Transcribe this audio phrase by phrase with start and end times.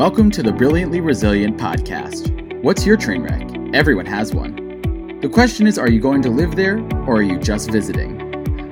[0.00, 2.62] Welcome to the Brilliantly Resilient podcast.
[2.62, 3.46] What's your train wreck?
[3.74, 5.20] Everyone has one.
[5.20, 8.16] The question is are you going to live there or are you just visiting?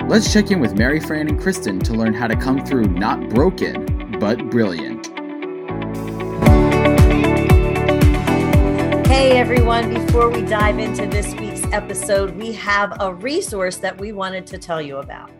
[0.08, 3.28] Let's check in with Mary Fran and Kristen to learn how to come through not
[3.28, 5.08] broken, but brilliant.
[9.06, 14.12] Hey everyone, before we dive into this week's episode, we have a resource that we
[14.12, 15.30] wanted to tell you about.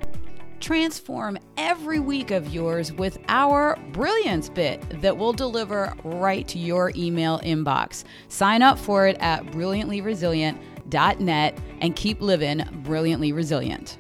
[0.69, 6.93] Transform every week of yours with our Brilliance Bit that will deliver right to your
[6.95, 8.05] email inbox.
[8.29, 13.97] Sign up for it at brilliantlyresilient.net and keep living brilliantly resilient.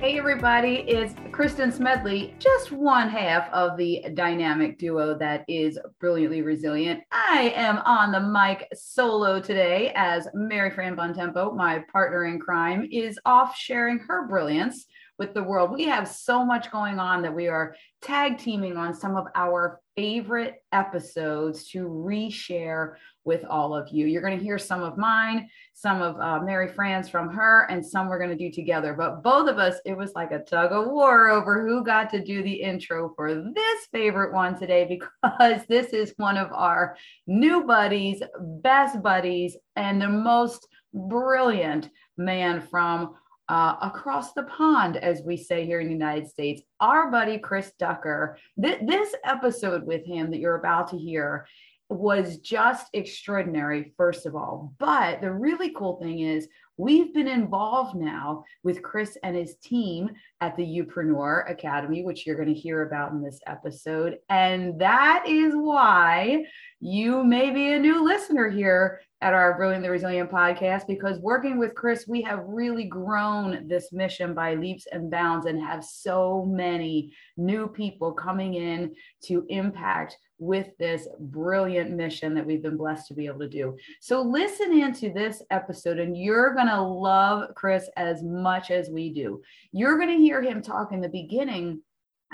[0.00, 6.40] Hey everybody, it's Kristen Smedley, just one half of the dynamic duo that is brilliantly
[6.40, 7.02] resilient.
[7.12, 12.88] I am on the mic solo today as Mary Fran Bontempo, my partner in crime,
[12.90, 14.86] is off sharing her brilliance
[15.18, 15.72] with the world.
[15.72, 19.82] We have so much going on that we are tag teaming on some of our
[19.94, 22.94] favorite episodes to reshare
[23.24, 24.06] with all of you.
[24.06, 27.84] You're going to hear some of mine, some of uh, Mary Fran's from her, and
[27.84, 28.94] some we're going to do together.
[28.94, 32.24] But both of us, it was like a tug of war over who got to
[32.24, 37.64] do the intro for this favorite one today, because this is one of our new
[37.64, 38.22] buddies,
[38.62, 43.14] best buddies, and the most brilliant man from
[43.50, 47.70] uh, across the pond, as we say here in the United States, our buddy Chris
[47.78, 48.38] Ducker.
[48.60, 51.46] Th- this episode with him that you're about to hear
[51.88, 54.72] was just extraordinary, first of all.
[54.78, 60.10] But the really cool thing is, we've been involved now with Chris and his team
[60.40, 64.18] at the Youpreneur Academy, which you're going to hear about in this episode.
[64.28, 66.44] And that is why
[66.80, 71.74] you may be a new listener here at our Brilliantly Resilient podcast because working with
[71.74, 77.12] Chris, we have really grown this mission by leaps and bounds and have so many
[77.36, 78.94] new people coming in
[79.24, 83.74] to impact with this brilliant mission that we've been blessed to be able to do.
[84.00, 89.12] So, listen into this episode, and you're going to love Chris as much as we
[89.14, 89.40] do.
[89.72, 91.80] You're going to hear him talk in the beginning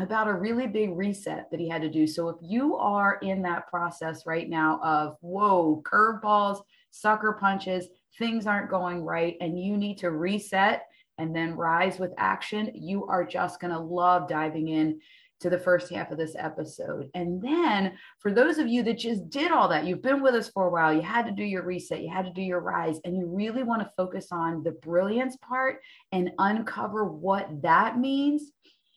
[0.02, 2.06] about a really big reset that he had to do.
[2.06, 8.46] So if you are in that process right now of whoa, curveballs, sucker punches, things
[8.46, 10.86] aren't going right, and you need to reset
[11.18, 15.00] and then rise with action, you are just going to love diving in
[15.40, 17.10] to the first half of this episode.
[17.14, 20.48] And then for those of you that just did all that, you've been with us
[20.48, 23.00] for a while, you had to do your reset, you had to do your rise,
[23.04, 25.80] and you really want to focus on the brilliance part
[26.12, 28.52] and uncover what that means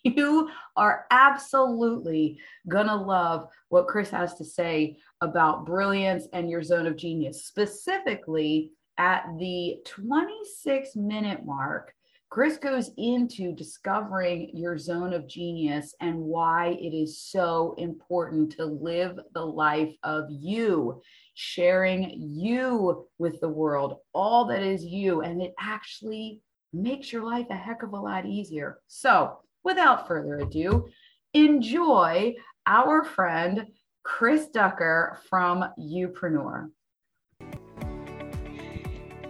[0.05, 2.39] you are absolutely
[2.69, 7.45] going to love what Chris has to say about brilliance and your zone of genius.
[7.45, 11.91] Specifically, at the 26 minute mark,
[12.29, 18.65] Chris goes into discovering your zone of genius and why it is so important to
[18.65, 21.01] live the life of you,
[21.33, 25.21] sharing you with the world, all that is you.
[25.21, 26.41] And it actually
[26.73, 28.79] makes your life a heck of a lot easier.
[28.87, 30.87] So, without further ado,
[31.33, 32.35] enjoy
[32.67, 33.65] our friend
[34.03, 36.69] Chris Ducker from Youpreneur.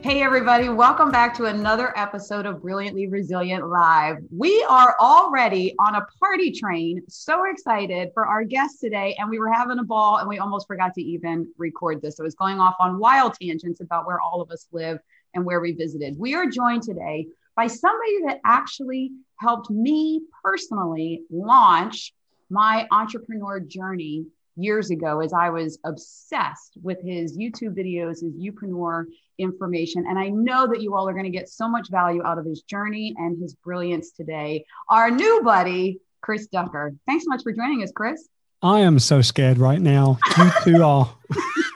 [0.04, 4.18] Hey, everybody, welcome back to another episode of Brilliantly Resilient Live.
[4.30, 7.02] We are already on a party train.
[7.08, 9.16] So excited for our guest today.
[9.18, 12.18] And we were having a ball and we almost forgot to even record this.
[12.18, 15.00] So it was going off on wild tangents about where all of us live
[15.34, 16.20] and where we visited.
[16.20, 17.26] We are joined today
[17.56, 22.14] by somebody that actually helped me personally launch
[22.50, 24.26] my entrepreneur journey
[24.58, 29.06] years ago as I was obsessed with his YouTube videos, his Youpreneur
[29.38, 30.06] information.
[30.08, 32.46] And I know that you all are going to get so much value out of
[32.46, 34.66] his journey and his brilliance today.
[34.90, 36.96] Our new buddy, Chris Ducker.
[37.06, 38.28] Thanks so much for joining us, Chris.
[38.62, 40.18] I am so scared right now.
[40.38, 41.14] You two are.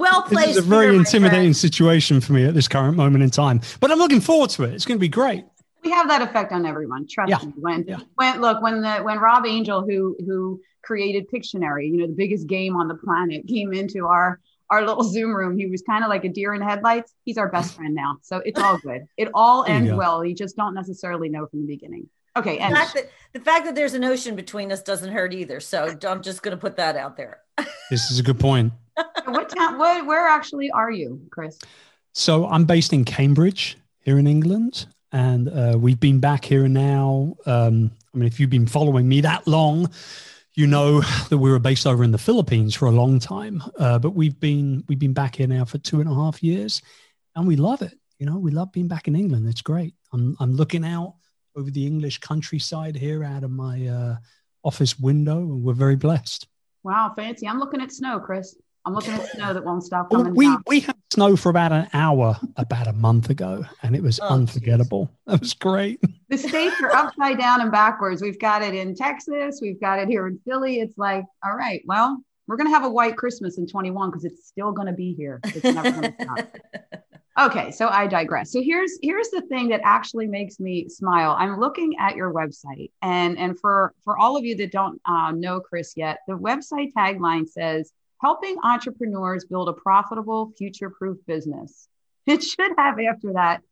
[0.00, 0.48] well placed.
[0.48, 3.92] This is a very intimidating situation for me at this current moment in time, but
[3.92, 4.74] I'm looking forward to it.
[4.74, 5.44] It's going to be great.
[5.84, 7.06] We have that effect on everyone.
[7.06, 7.38] Trust yeah.
[7.38, 7.52] me.
[7.56, 8.00] When, yeah.
[8.16, 12.46] when look, when the when Rob Angel, who who created Pictionary, you know, the biggest
[12.46, 15.56] game on the planet, came into our our little Zoom room.
[15.56, 17.12] He was kind of like a deer in headlights.
[17.24, 19.06] He's our best friend now, so it's all good.
[19.16, 20.24] It all ends well.
[20.24, 22.08] You just don't necessarily know from the beginning.
[22.36, 25.34] Okay, and the fact, that, the fact that there's an ocean between us doesn't hurt
[25.34, 25.58] either.
[25.58, 27.40] So I'm just going to put that out there.
[27.90, 28.72] this is a good point.
[29.26, 29.78] What town?
[29.78, 31.58] What, where actually are you, Chris?
[32.12, 37.36] So I'm based in Cambridge here in England, and uh, we've been back here now.
[37.46, 39.88] Um, I mean, if you've been following me that long,
[40.54, 43.98] you know that we were based over in the Philippines for a long time, uh,
[43.98, 46.82] but we've been we've been back here now for two and a half years,
[47.36, 47.98] and we love it.
[48.18, 49.48] You know, we love being back in England.
[49.48, 49.94] It's great.
[50.12, 51.14] I'm I'm looking out
[51.56, 54.16] over the English countryside here out of my uh,
[54.64, 56.46] office window, and we're very blessed.
[56.82, 57.46] Wow, fancy!
[57.46, 58.56] I'm looking at snow, Chris.
[58.86, 60.62] I'm looking at snow that won't stop coming we down.
[60.66, 64.28] we had snow for about an hour about a month ago, and it was Oh,
[64.28, 65.10] unforgettable.
[65.26, 66.00] That was great.
[66.28, 68.22] the states are upside down and backwards.
[68.22, 69.60] We've got it in Texas.
[69.60, 70.80] We've got it here in Philly.
[70.80, 74.24] It's like, all right, well, we're going to have a white Christmas in 21 because
[74.24, 75.40] it's still going to be here.
[75.44, 76.56] It's never going to stop.
[77.38, 78.52] Okay, so I digress.
[78.52, 81.36] So here's here's the thing that actually makes me smile.
[81.38, 85.30] I'm looking at your website, and and for for all of you that don't uh,
[85.30, 91.88] know Chris yet, the website tagline says helping entrepreneurs build a profitable, future-proof business.
[92.26, 93.62] It should have after that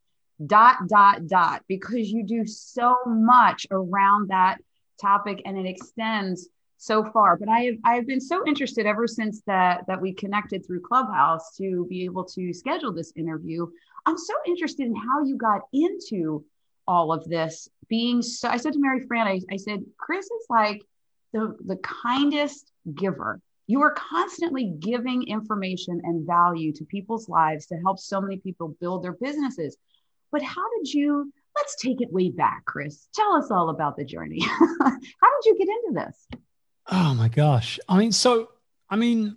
[0.44, 4.58] dot dot dot because you do so much around that
[5.00, 6.48] topic and it extends
[6.78, 7.36] so far.
[7.36, 11.56] But i have i've been so interested ever since that that we connected through clubhouse
[11.58, 13.66] to be able to schedule this interview.
[14.06, 16.44] I'm so interested in how you got into
[16.88, 20.46] all of this being so i said to mary fran i, I said chris is
[20.48, 20.82] like
[21.32, 27.76] the the kindest giver you are constantly giving information and value to people's lives to
[27.76, 29.76] help so many people build their businesses
[30.32, 34.04] but how did you let's take it way back chris tell us all about the
[34.04, 36.40] journey how did you get into this
[36.90, 37.78] Oh my gosh.
[37.88, 38.50] I mean, so,
[38.88, 39.36] I mean,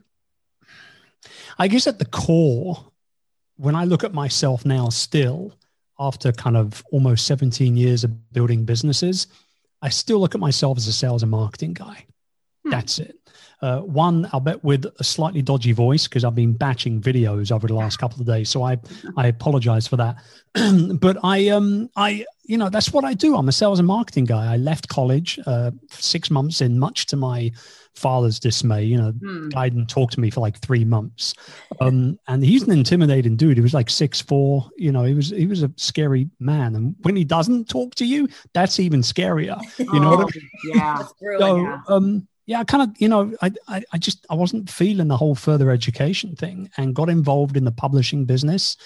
[1.59, 2.85] I guess at the core,
[3.57, 5.53] when I look at myself now, still,
[5.99, 9.27] after kind of almost 17 years of building businesses,
[9.81, 12.05] I still look at myself as a sales and marketing guy.
[12.63, 12.69] Hmm.
[12.71, 13.17] That's it.
[13.61, 17.67] Uh, one, I'll bet with a slightly dodgy voice because I've been batching videos over
[17.67, 18.77] the last couple of days, so I
[19.17, 20.15] I apologize for that.
[20.99, 23.35] but I um I you know that's what I do.
[23.35, 24.51] I'm a sales and marketing guy.
[24.51, 27.51] I left college uh, six months in, much to my
[27.93, 28.83] father's dismay.
[28.83, 29.49] You know, Hmm.
[29.49, 31.35] guy didn't talk to me for like three months,
[31.81, 33.57] um, and he's an intimidating dude.
[33.57, 34.69] He was like six four.
[34.75, 38.05] You know, he was he was a scary man, and when he doesn't talk to
[38.05, 39.61] you, that's even scarier.
[39.93, 41.03] You know what I Oh, yeah
[41.39, 41.81] so yeah.
[41.87, 45.17] um yeah i kind of you know I, I i just i wasn't feeling the
[45.17, 48.77] whole further education thing and got involved in the publishing business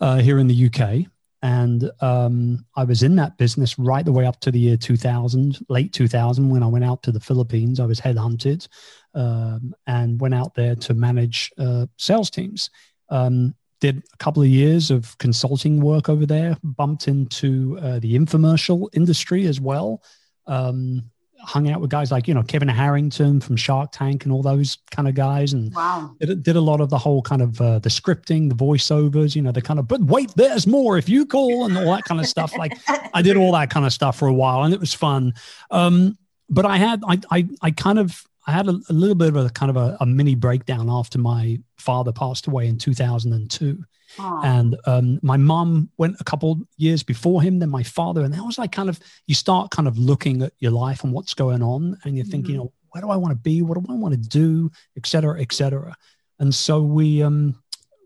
[0.00, 1.06] uh, here in the uk
[1.42, 5.58] and um, i was in that business right the way up to the year 2000
[5.68, 7.80] late 2000 when i went out to the philippines.
[7.80, 8.68] I was headhunted
[9.14, 12.70] um, and went out there to manage uh, sales teams.
[13.08, 18.16] Um, did a couple of years of consulting work over there bumped into uh, the
[18.16, 20.00] infomercial industry as well.
[20.46, 21.10] Um,
[21.42, 24.78] hung out with guys like you know Kevin Harrington from Shark Tank and all those
[24.90, 27.78] kind of guys, and wow did, did a lot of the whole kind of uh,
[27.78, 31.26] the scripting, the voiceovers, you know, the kind of but wait, there's more if you
[31.26, 32.56] call and all that kind of stuff.
[32.56, 32.78] Like
[33.14, 35.34] I did all that kind of stuff for a while, and it was fun.
[35.70, 36.16] Um,
[36.48, 39.36] but I had I I, I kind of I had a, a little bit of
[39.36, 43.84] a kind of a, a mini breakdown after my father passed away in 2002
[44.18, 48.44] And um, my mom went a couple years before him then my father and that
[48.44, 51.62] was like kind of you start kind of looking at your life and what's going
[51.62, 52.58] on and you're thinking Mhm.
[52.58, 53.62] you know where do i want to be?
[53.62, 54.70] What do i want to do?
[54.96, 55.96] Et cetera et cetera.
[56.38, 57.62] And so we um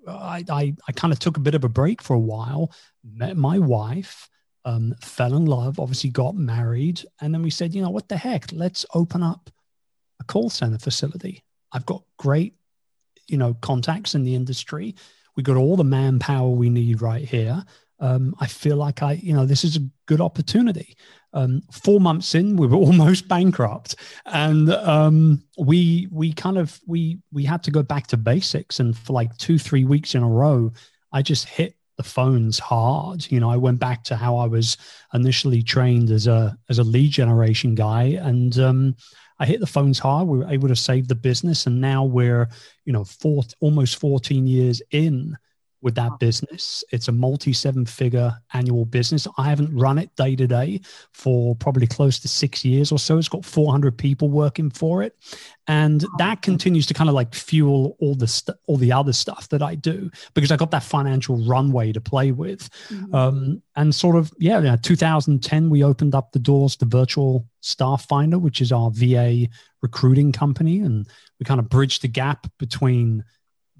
[0.06, 2.70] i i, I kind of took a bit of a break for a while
[3.03, 4.29] met my wife
[4.64, 8.17] um, fell in love obviously got married and then we said you know what the
[8.17, 8.53] heck?
[8.53, 9.50] Let's open up
[10.20, 11.43] a call center facility.
[11.73, 12.55] I've got great
[13.29, 14.94] you know contacts in the industry
[15.36, 17.64] we got all the manpower we need right here.
[17.98, 20.96] Um, i feel like i you know this is a good opportunity.
[21.32, 23.96] Um, four months in we were almost bankrupt.
[24.26, 28.81] And um, we we kind of we we had to go back to basics.
[28.81, 30.72] And for like two three weeks in a row
[31.12, 33.26] i just hit the phones hard.
[33.31, 34.76] You know i went back to how i was
[35.14, 38.19] initially trained as a as a lead generation guy.
[38.20, 38.96] And um,
[39.38, 40.28] i hit the phones hard.
[40.28, 41.66] We were able to save the business.
[41.66, 42.48] And now we're
[42.84, 45.36] you know four, almost 14 years in
[45.86, 46.82] with that business.
[46.90, 49.28] It's a multi seven figure annual business.
[49.38, 50.81] I haven't run it day to day
[51.12, 53.19] for probably close to six years or so.
[53.19, 55.16] It's got 400 people working for it.
[55.69, 59.48] And that continues to kind of like fuel all the st- all the other stuff
[59.48, 62.69] that i do because i got that financial runway to play with.
[62.88, 63.14] Mhm.
[63.14, 68.06] um, and sort of yeah, yeah 2010 we opened up the doors to virtual staff
[68.08, 69.46] finder which is our va
[69.86, 70.81] recruiting company.
[70.81, 71.06] And
[71.38, 73.24] we kind of bridged the gap between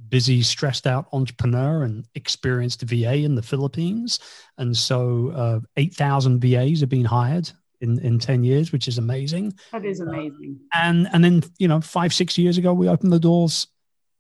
[0.09, 4.19] busy stressed out entrepreneur and experienced va in the philippines.
[4.59, 9.53] And so uh, 8000 vas have been hired in, in 10 years which is amazing.
[9.73, 10.59] That is amazing.
[10.75, 13.67] and and then you know five six years ago we opened the doors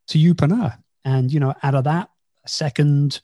[0.08, 2.10] to Youpreneur, and you know out of that
[2.44, 3.20] a second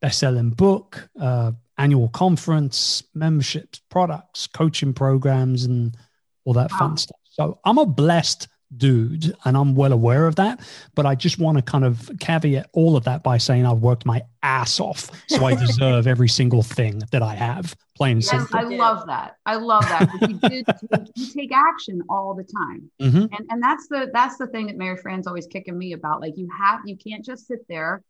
[0.00, 5.96] best-selling book uh, annual conference memberships products coaching programs and
[6.44, 6.78] all that Wow.
[6.78, 7.20] fun stuff.
[7.24, 10.60] So i'm a blessed dude and i'm well aware of that
[10.94, 14.04] but i just want to kind of caveat all of that by saying i've worked
[14.04, 18.30] my ass off so i deserve every single thing that i have plain and Yes,
[18.30, 18.58] simple.
[18.58, 19.34] I love that.
[19.44, 20.08] I love that.
[20.28, 20.66] You, did,
[21.16, 23.28] you take action all the time, Mhm.
[23.36, 26.20] and and that's the that's the thing that Mary Fran's always kicking me about.
[26.20, 28.02] Like you have you can't just sit there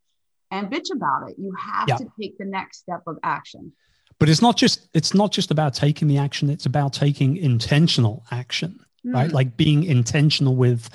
[0.50, 1.37] and bitch about it.
[1.38, 1.97] You have Yeah.
[1.97, 3.73] to take the next step of action.
[4.19, 6.50] But it's not just it's not just about taking the action.
[6.50, 8.81] It's about taking intentional action,
[9.12, 9.31] right?
[9.31, 9.33] Mm.
[9.33, 10.88] Like being intentional with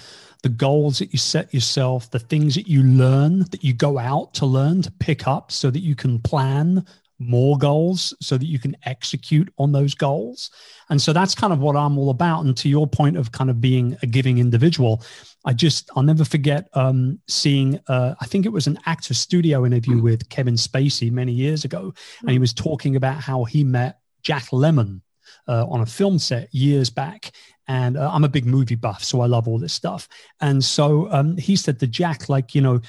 [0.43, 4.34] the goals that you set yourself, the things that you learn that you go out
[4.36, 6.86] to learn to pick up, so that you can plan
[7.20, 10.51] more goals, so that you can execute on those goals.
[10.89, 12.43] And so that's kind of what I'm all about.
[12.43, 15.01] And to your point of kind of being a giving individual,
[15.46, 19.65] I just I'll never forget um, seeing uh, I think it was an actor studio
[19.65, 24.00] interview with Kevin Spacey many years ago, and he was talking about how he met
[24.24, 25.01] Jack Lemmon
[25.48, 27.32] uh, on a film set years back.
[27.67, 30.10] And uh, I'm a big movie buff, so I love all this stuff.
[30.41, 32.82] And so um, he said to Jack, like you know,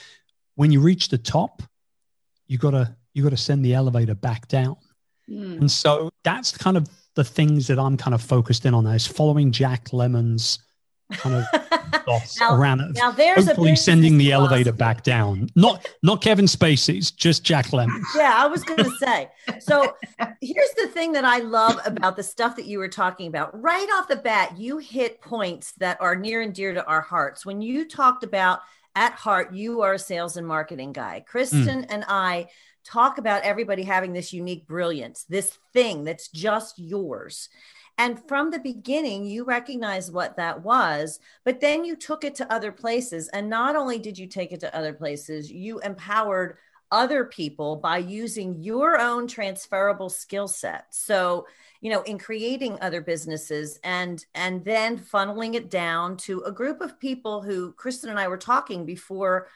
[0.56, 1.62] when you reach the top,
[2.46, 4.76] you gotta you gotta send the elevator back down.
[5.30, 5.60] Mm.
[5.60, 8.86] And so that's kind of the things that I'm kind of focused in on.
[8.86, 10.58] Is following Jack Lemmon's
[11.14, 11.44] kind of
[12.40, 12.92] Now- around it.
[12.94, 15.48] now there's Hopefully, sending the business elevator back down.
[15.54, 18.06] Not not Kevin Spacey's, just Jack Lemmon's.
[18.14, 19.28] Yeah, I was going to say.
[19.60, 19.94] So
[20.40, 23.58] here's the thing that I love about the stuff that you were talking about.
[23.60, 27.46] Right off the bat, you hit points that are near and dear to our hearts.
[27.46, 28.60] When you talked about
[28.94, 31.24] at heart, you are a sales and marketing guy.
[31.26, 31.86] Kristen mm.
[31.88, 32.48] and I
[32.84, 37.48] talk about everybody having this unique brilliance, this thing that's just yours.
[37.96, 42.52] And from the beginning, you recognized what that was, but then you took it to
[42.52, 43.28] other places.
[43.28, 46.56] And not only did you take it to other places, you empowered
[46.90, 50.86] other people by using your own transferable skill set.
[50.90, 51.46] So,
[51.80, 56.80] you know, in creating other businesses and and then funneling it down to a group
[56.80, 59.48] of people who Kristen and I were talking before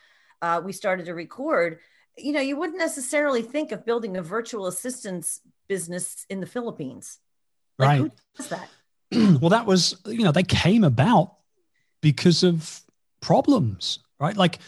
[0.42, 1.78] uh, we started to record.
[2.16, 7.18] You know, you wouldn't necessarily think of building a virtual assistance business in the Philippines.
[7.79, 7.99] Like, Right.
[7.99, 8.69] who does that?
[9.41, 11.37] well, that was, you know, they came about
[12.01, 12.81] because of
[13.21, 14.37] problems, right?
[14.37, 14.59] Like,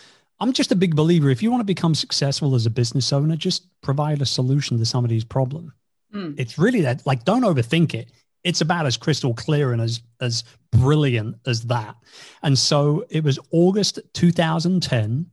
[0.41, 1.29] I'm just a big believer.
[1.29, 4.87] If you want to become successful as a business owner, just provide a solution to
[4.87, 5.73] somebody's problem.
[6.15, 6.35] Mm.
[6.39, 8.11] It's really that, like, don't overthink it.
[8.43, 11.95] It's about as crystal clear and as as brilliant as that.
[12.43, 15.27] And so it was August 2010.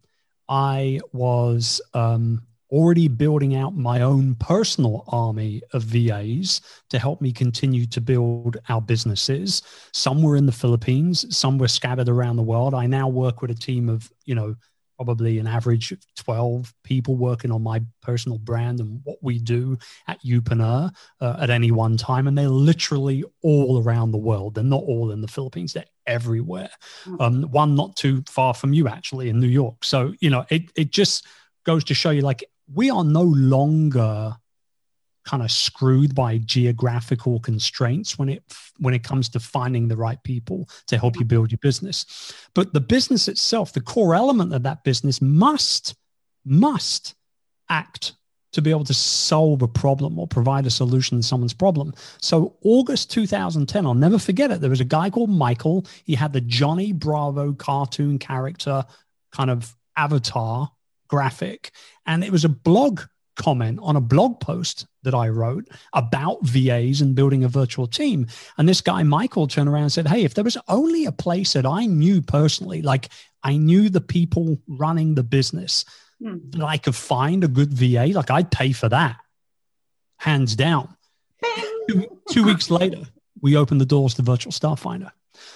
[0.50, 7.32] I was um, already building out my own personal army of VAs to help me
[7.32, 9.62] continue to build our businesses.
[9.94, 12.74] Some were in the Philippines, some were scattered around the world.
[12.74, 14.56] I now work with a team of, you know,
[14.98, 19.78] probably an average of 12 people working on my personal brand and what we do
[20.08, 22.28] at Youpreneur uh, at any one time.
[22.28, 24.56] And they're literally all around the world.
[24.56, 26.70] They're not all in the Philippines, they're everywhere.
[27.20, 29.84] Um, one not too far from you, actually, in New York.
[29.84, 31.28] So, you know, it, it just
[31.64, 34.36] goes to show you like we are no longer
[35.28, 38.44] kind of screwed by geographical constraints when it
[38.80, 42.34] when it comes to finding the right people to help you build your business.
[42.56, 45.96] But the business itself the core element of that business must
[46.46, 47.14] must
[47.70, 48.14] act
[48.54, 51.94] to be able to solve a problem or provide a solution to someone's problem.
[52.22, 55.86] So august 2010 i'll never forget it there was a guy called michael.
[56.06, 58.86] He had the johnny bravo cartoon character
[59.34, 60.72] kind of avatar
[61.08, 61.72] graphic
[62.06, 63.02] and it was a blog
[63.36, 68.28] comment on a blog post that I wrote about VAs and building a virtual team.
[68.58, 71.54] And this guy, Michael, turned around and said, Hey, if there was only a place
[71.54, 73.10] that I knew personally, like
[73.44, 75.86] I knew the people running the business,
[76.20, 76.38] Hmm.
[76.50, 79.18] that I could find a good VA, like I'd pay for that,
[80.18, 80.96] hands down.
[81.88, 83.04] Two, two weeks later,
[83.42, 85.12] we opened the doors to Virtual Staff Finder.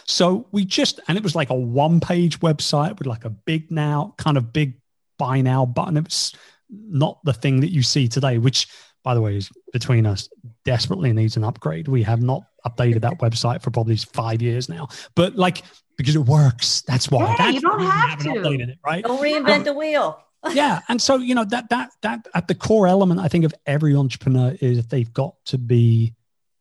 [0.05, 3.72] So we just, and it was like a one page website with like a big
[3.72, 4.79] now, kind of big
[5.22, 5.98] buy now button.
[5.98, 6.34] It was
[6.70, 8.68] not the thing that you see today, which,
[9.04, 10.28] by the way, is between us,
[10.66, 11.88] desperately needs an upgrade.
[11.88, 15.62] We have not updated that website for probably five years now, but like
[15.98, 16.82] because it works.
[16.82, 17.30] That's why.
[17.30, 18.30] Yeah, That's you don't have to.
[18.30, 19.04] updated it, right?
[19.04, 20.20] Don't reinvent um, the wheel.
[20.54, 23.54] yeah and so you know that that that at the core element i think of
[23.68, 26.16] every entrepreneur is they've got to be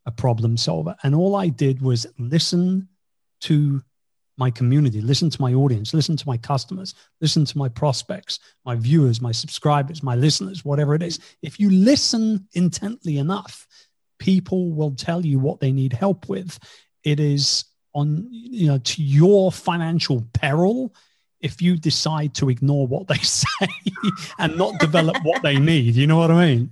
[0.04, 2.86] a problem solver and all i did was listen
[3.40, 3.80] to
[4.40, 8.74] my community listen to my audience listen to my customers listen to my prospects my
[8.74, 13.68] viewers my subscribers my listeners whatever it is if you listen intently enough
[14.18, 16.58] people will tell you what they need help with
[17.04, 20.92] it is on you know to your financial peril
[21.40, 23.68] if you decide to ignore what they say
[24.38, 25.94] and not develop what they need.
[25.94, 26.70] You know what I mean?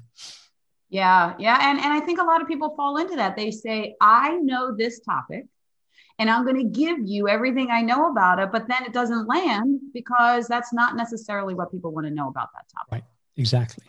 [0.91, 1.71] Yeah, yeah.
[1.71, 3.37] And, and I think a lot of people fall into that.
[3.37, 5.47] They say, I know this topic
[6.19, 9.27] and I'm going to give you everything I know about it, but then it doesn't
[9.27, 12.93] land because that's not necessarily what people want to know about that topic.
[12.93, 13.05] Right.
[13.37, 13.85] Exactly.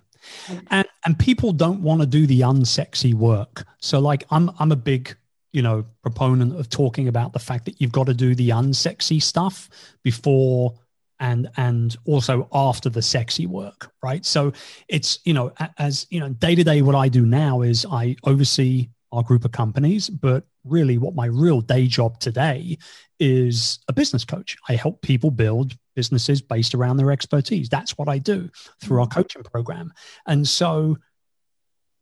[0.69, 3.65] And and people don't want to do the unsexy work.
[3.79, 5.15] So like I'm I'm a big
[5.51, 9.21] you know proponent of talking about the fact that you've got to do the unsexy
[9.21, 9.69] stuff
[10.03, 10.75] before
[11.19, 14.53] and and also after the sexy work right so
[14.87, 18.15] it's you know as you know day to day what i do now is i
[18.25, 22.77] oversee our group of companies but really what my real day job today
[23.19, 24.55] is a business coach.
[24.67, 27.69] I help people build businesses based around their expertise.
[27.69, 28.49] That's what i do
[28.81, 29.11] through our mm.
[29.11, 29.93] coaching program.
[30.25, 30.97] And so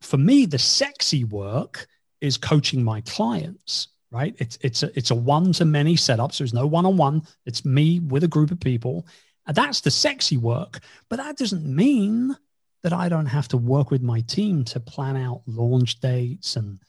[0.01, 1.87] for me the sexy work
[2.21, 4.35] is coaching my clients right?
[4.39, 7.65] It's it's a, it's a one to many setups there's no one on one it's
[7.65, 9.05] me with a group of people.
[9.45, 10.79] And that's the sexy work.
[11.09, 12.35] But that doesn't mean
[12.83, 16.79] that i don't have to work with my team to plan out launch dates and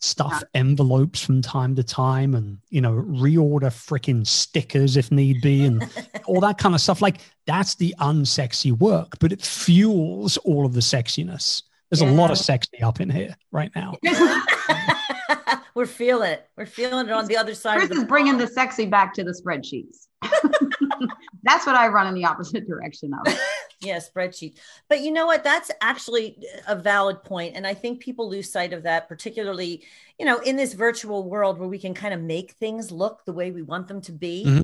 [0.00, 5.64] stuff envelopes from time to time and you know reorder freaking stickers if need be
[5.64, 5.88] and
[6.24, 10.72] all that kind of stuff like that's the unsexy work but it fuels all of
[10.72, 12.10] the sexiness there's yeah.
[12.10, 13.94] a lot of sexy up in here right now
[15.74, 16.46] We're feeling it.
[16.56, 17.78] We're feeling it on the other side.
[17.78, 20.08] Chris is bringing the sexy back to the spreadsheets.
[21.42, 23.38] That's what I run in the opposite direction of.
[23.80, 24.56] yeah, spreadsheet.
[24.88, 25.42] But you know what?
[25.42, 26.36] That's actually
[26.68, 29.82] a valid point, and I think people lose sight of that, particularly
[30.18, 33.32] you know in this virtual world where we can kind of make things look the
[33.32, 34.60] way we want them to be, mm-hmm.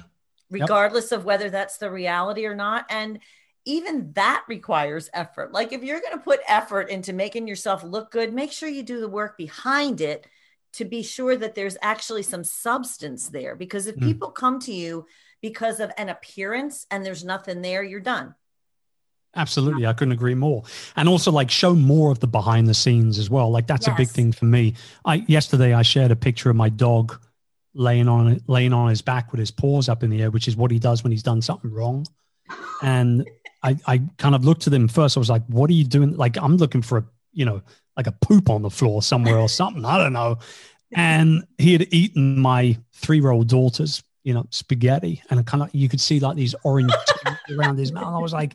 [0.51, 1.21] regardless yep.
[1.21, 2.85] of whether that's the reality or not.
[2.91, 3.21] And
[3.67, 5.53] even that requires effort.
[5.53, 8.85] Like if you're going to put effort into making yourself look good, make sure you
[8.85, 10.27] do the work behind it
[10.75, 13.57] to be sure that there's actually some substance there.
[13.57, 14.03] Because if mm.
[14.03, 15.07] people come to you
[15.43, 18.35] because of an appearance and there's nothing there, you're done.
[19.35, 19.87] Absolutely.
[19.87, 20.63] I couldn't agree more.
[20.97, 23.51] And also like show more of the behind the scenes as well.
[23.51, 23.95] Like that's yes.
[23.95, 24.75] a big thing for me.
[25.05, 27.21] I yesterday I shared a picture of my dog
[27.75, 30.57] laying on laying on his back with his paws up in the air, which is
[30.57, 32.07] what he does when he's done something wrong.
[32.83, 33.29] And
[33.63, 35.17] I, I kind of looked at him first.
[35.17, 36.17] I was like, what are you doing?
[36.17, 37.63] Like I'm looking for a, you know,
[37.97, 39.85] like a poop on the floor somewhere or something.
[39.85, 40.39] I don't know.
[40.93, 45.23] And he had eaten my three year old daughter's, you know, spaghetti.
[45.31, 46.93] And kind of, you could see like these orange
[47.57, 48.13] around his mouth.
[48.13, 48.55] I was like,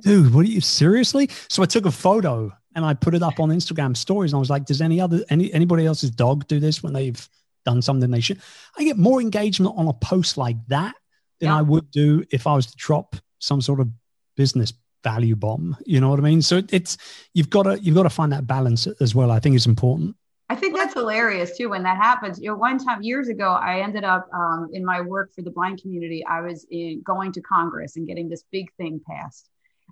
[0.00, 1.28] dude, what are you seriously?
[1.48, 4.32] So I took a photo and I put it up on Instagram stories.
[4.32, 7.28] And I was like, does any other, any, anybody else's dog do this when they've
[7.66, 8.40] done something they should?
[8.78, 10.94] I get more engagement on a post like that
[11.38, 11.58] than yeah.
[11.58, 13.90] I would do if I was to drop some sort of
[14.38, 14.72] business
[15.04, 15.76] value bomb.
[15.84, 16.40] You know what I mean?
[16.40, 16.96] So it's
[17.34, 19.30] you've got to you've got to find that balance as well.
[19.30, 20.16] I think it's important.
[20.50, 22.40] I think that's hilarious too when that happens.
[22.40, 25.50] You know, one time years ago, I ended up um, in my work for the
[25.50, 26.26] blind community.
[26.26, 29.48] I was in, going to Congress and getting this big thing passed.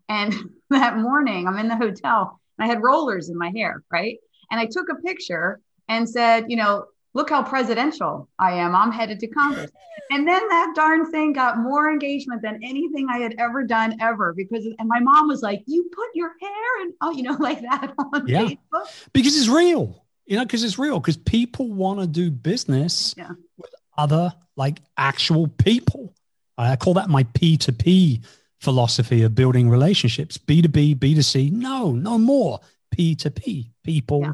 [0.08, 0.34] And
[0.70, 4.18] that morning, I'm in the hotel and I had rollers in my hair, right?
[4.50, 8.74] And I took a picture and said, you know, look how presidential I am.
[8.74, 9.70] I'm headed to Congress.
[10.10, 14.34] And then that darn thing got more engagement than anything I had ever done ever
[14.36, 17.60] because and my mom was like, "You put your hair and oh, you know, like
[17.60, 18.42] that on yeah.
[18.42, 20.02] Facebook." Because it's real.
[20.28, 23.30] You know, because it's real because people want to do business yeah.
[23.56, 26.14] with other like actual people.
[26.56, 28.24] I call that my P2P
[28.60, 30.36] philosophy of building relationships.
[30.36, 31.50] B2B, B2C.
[31.50, 32.60] No, no more.
[32.94, 34.32] P2P, people yeah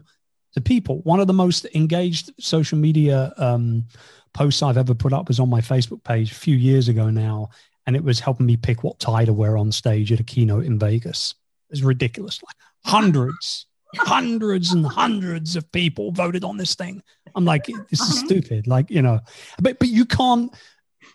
[0.54, 1.00] to people.
[1.02, 3.84] One of the most engaged social media um,
[4.32, 7.50] posts I've ever put up was on my Facebook page a few years ago now,
[7.86, 10.64] and it was helping me pick what tie to wear on stage at a keynote
[10.64, 11.34] in Vegas.
[11.70, 12.40] It's ridiculous.
[12.42, 17.02] Like hundreds, hundreds and hundreds of people voted on this thing.
[17.34, 18.26] I'm like, this is uh-huh.
[18.26, 18.66] stupid.
[18.66, 19.20] Like, you know,
[19.60, 20.54] but but you can't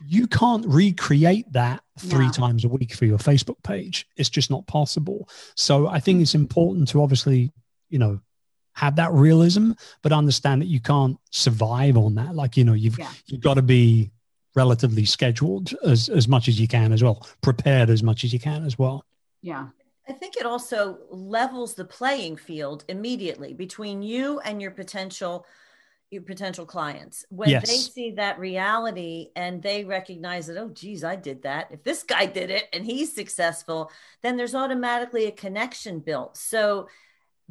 [0.08, 4.08] you can't recreate that three times a week for your Facebook page.
[4.16, 5.28] It's just not possible.
[5.56, 7.52] So I think it's important to obviously,
[7.90, 8.20] you know,
[8.74, 12.36] have that realism, but understand that you can't survive on that.
[12.36, 13.12] Like, you know, you've yeah.
[13.26, 14.12] you've got to be
[14.56, 18.40] relatively scheduled as, as much as you can as well, prepared as much as you
[18.40, 19.06] can as well.
[19.42, 19.68] Yeah.
[20.10, 25.46] I think it also levels the playing field immediately between you and your potential
[26.12, 27.70] your potential clients when yes.
[27.70, 32.02] they see that reality and they recognize that oh geez i did that if this
[32.02, 33.92] guy did it and he's successful
[34.24, 36.88] then there's automatically a connection built so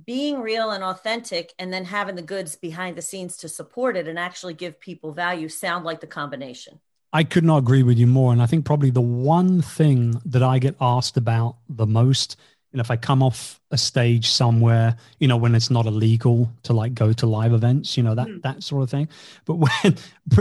[0.05, 4.07] being real and authentic and then having the goods behind the scenes to support it
[4.09, 6.79] and actually give people value sound like the combination.
[7.13, 8.33] I could not agree with you more.
[8.33, 12.37] And I think probably the one thing that I get asked about the most,
[12.73, 16.75] and if I come off a stage somewhere, you know, when it's not illegal to
[16.75, 18.43] like go to live events, you know, that mm.
[18.43, 19.09] that sort of thing.
[19.47, 19.97] But when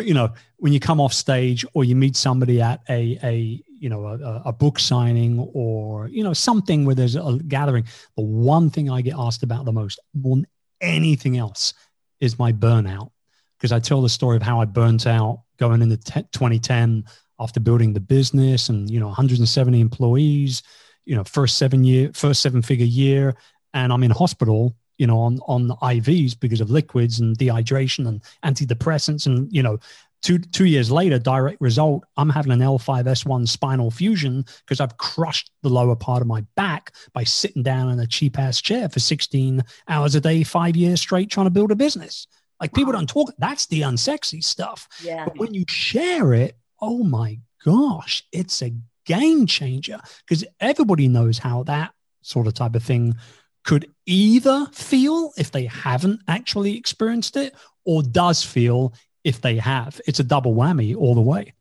[0.06, 3.90] you know, when you come off stage or you meet somebody at a a you
[3.90, 8.70] know a, a, book signing or you know something where there's a gathering the one
[8.70, 10.48] thing i get asked about the most more than
[10.82, 11.74] anything else
[12.20, 13.12] is my burnout
[13.58, 17.04] because i tell the story of how i burnt out going into t- 2010
[17.40, 20.64] after building the business and you know 170 employees
[21.06, 23.36] you know first seven year first seven figure year
[23.74, 28.24] and I'm in hospital, you know, on on IVs because of liquids and dehydration and
[28.44, 29.78] antidepressants, and you know,
[30.22, 35.52] two two years later, direct result, I'm having an L5S1 spinal fusion because I've crushed
[35.62, 39.00] the lower part of my back by sitting down in a cheap ass chair for
[39.00, 42.28] 16 hours a day, five years straight, trying to build a business.
[42.60, 43.32] Like people don't talk.
[43.38, 44.88] That's the unsexy stuff.
[45.04, 45.26] Yeah.
[45.26, 48.74] But when you share it, oh my gosh, it's a
[49.06, 53.16] game changer because everybody knows how that sort of type of thing
[53.64, 57.54] could either feel if they haven't actually experienced it
[57.86, 58.94] or does feel
[59.24, 60.00] if they have.
[60.08, 61.54] It's a double whammy all the way.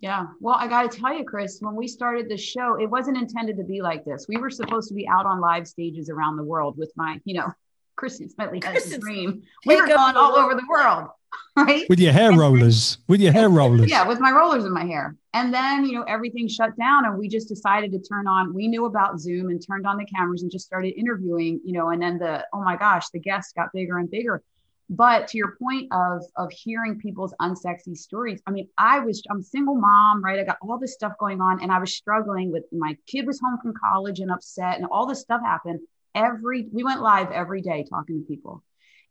[0.00, 0.26] Yeah.
[0.40, 3.56] Well, I got to tell you, Chris, when we started the show, it wasn't intended
[3.56, 4.26] to be like this.
[4.28, 7.34] We were supposed to be out on live stages around the world with my, you
[7.34, 7.50] know,
[7.96, 9.42] Kristen Smedley has a dream.
[9.66, 11.08] We were going all over the world,
[11.56, 11.88] right?
[11.88, 13.90] With your hair rollers, with your hair rollers.
[13.90, 15.16] Yeah, with my rollers in my hair.
[15.32, 18.68] And then, you know, everything shut down and we just decided to turn on, we
[18.68, 22.00] knew about Zoom and turned on the cameras and just started interviewing, you know, and
[22.00, 24.42] then the, oh my gosh, the guests got bigger and bigger.
[24.90, 29.40] But to your point of of hearing people's unsexy stories, I mean, I was I'm
[29.40, 30.38] a single mom, right?
[30.38, 33.40] I got all this stuff going on, and I was struggling with my kid was
[33.40, 35.80] home from college and upset, and all this stuff happened.
[36.14, 38.62] Every we went live every day talking to people,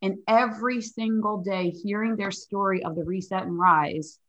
[0.02, 4.20] and every single day hearing their story of the reset and rise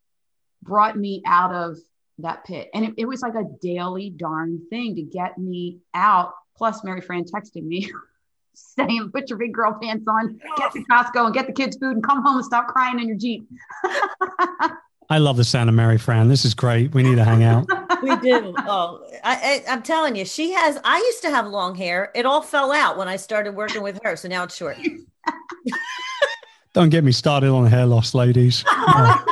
[0.63, 1.77] brought me out of
[2.19, 6.33] that pit, and it, it was like a daily darn thing to get me out.
[6.57, 7.91] Plus, Mary Fran texting me.
[8.57, 11.91] saying, put your big girl pants on, get to Costco and get the kids food
[11.91, 13.45] and come home and stop crying in your Jeep.
[15.09, 16.29] I love the sound of Mary Fran.
[16.29, 16.93] This is great.
[16.93, 17.67] We need to hang out.
[18.05, 18.53] we do.
[18.57, 20.79] Oh, I, I, am telling you, she has.
[20.83, 22.11] I used to have long hair.
[22.15, 24.77] It all fell out when I started working with her, so now it's short.
[26.73, 28.63] Don't get me started on hair loss, ladies.
[28.67, 29.25] yeah.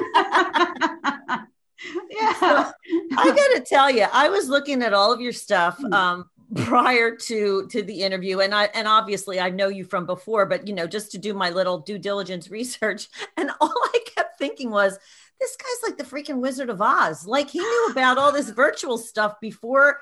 [2.39, 2.71] So,
[3.17, 5.81] I got to tell you, I was looking at all of your stuff.
[5.83, 10.45] Um, prior to to the interview and i and obviously i know you from before
[10.45, 13.07] but you know just to do my little due diligence research
[13.37, 14.99] and all i kept thinking was
[15.39, 18.97] this guy's like the freaking wizard of oz like he knew about all this virtual
[18.97, 19.99] stuff before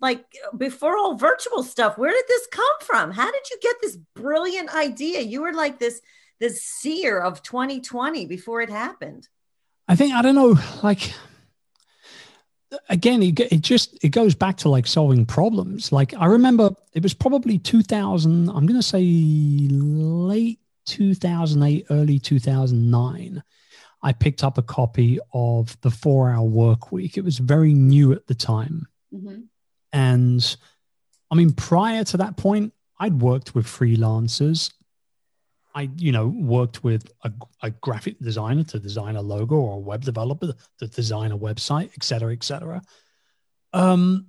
[0.00, 0.24] like
[0.56, 4.74] before all virtual stuff where did this come from how did you get this brilliant
[4.74, 6.00] idea you were like this
[6.38, 9.28] this seer of 2020 before it happened
[9.88, 11.12] i think i don't know like
[12.88, 15.92] again, it, it just it goes back to like solving problems.
[15.92, 18.48] Like I remember it was probably 2000.
[18.48, 23.42] I'm going to say late 2008, early 2009.
[24.02, 27.16] I picked up a copy of the Four Hour Work Week.
[27.16, 29.40] It was very new at the time, mm-hmm.
[29.92, 30.56] and
[31.30, 34.72] I mean, prior to that point, I'd worked with freelancers.
[35.74, 37.32] I, you know, worked with a,
[37.62, 41.90] a, graphic designer to design a logo or a web developer to design a website,
[41.94, 42.82] et cetera, et cetera.
[43.72, 44.26] Um,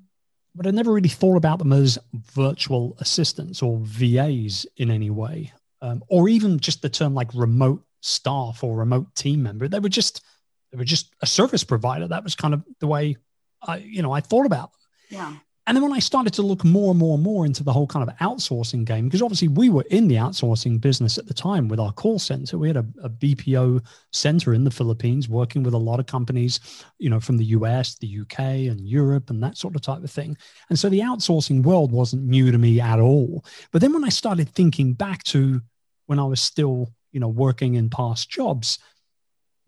[0.53, 5.51] but I never really thought about them as virtual assistants or VAs in any way,
[5.81, 9.67] um, or even just the term like remote staff or remote team member.
[9.67, 10.23] They were just
[10.71, 12.07] they were just a service provider.
[12.07, 13.17] That was kind of the way
[13.61, 14.79] I, you know, I thought about them.
[15.09, 15.33] Yeah.
[15.67, 17.85] And then when I started to look more and more and more into the whole
[17.85, 21.67] kind of outsourcing game, because obviously we were in the outsourcing business at the time
[21.67, 22.57] with our call center.
[22.57, 26.59] We had a, a, BPO center in the Philippines working with a lot of companies,
[26.97, 30.09] you know, from the US, the UK, and Europe, and that sort of type of
[30.09, 30.35] thing.
[30.69, 33.45] And so the outsourcing world wasn't new to me at all.
[33.71, 35.61] But then when I started thinking back to
[36.07, 38.79] when I was still, you know, working in past jobs,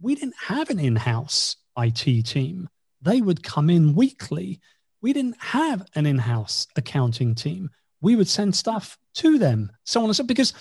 [0.01, 2.69] we didn't have an in house IT team.
[3.01, 4.59] They would come in weekly
[5.03, 7.69] we didn't have an in-house accounting team.
[8.01, 10.23] We would send stuff to them, so on and so.
[10.23, 10.53] Because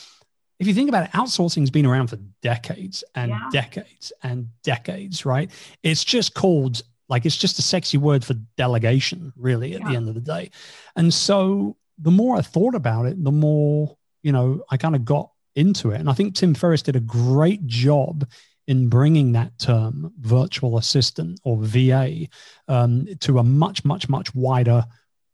[0.59, 3.49] if you think about it, outsourcing has been around for decades and yeah.
[3.53, 5.51] decades and decades, right?
[5.83, 9.88] It's just called like it's just a sexy word for delegation, really, at yeah.
[9.88, 10.51] the end of the day.
[10.97, 15.05] And so the more I thought about it, the more you know I kind of
[15.05, 16.00] got into it.
[16.00, 18.26] And I think Tim Ferriss did a great job
[18.66, 22.26] in bringing that term virtual assistant or VA
[22.68, 24.84] um, to a much, much, much wider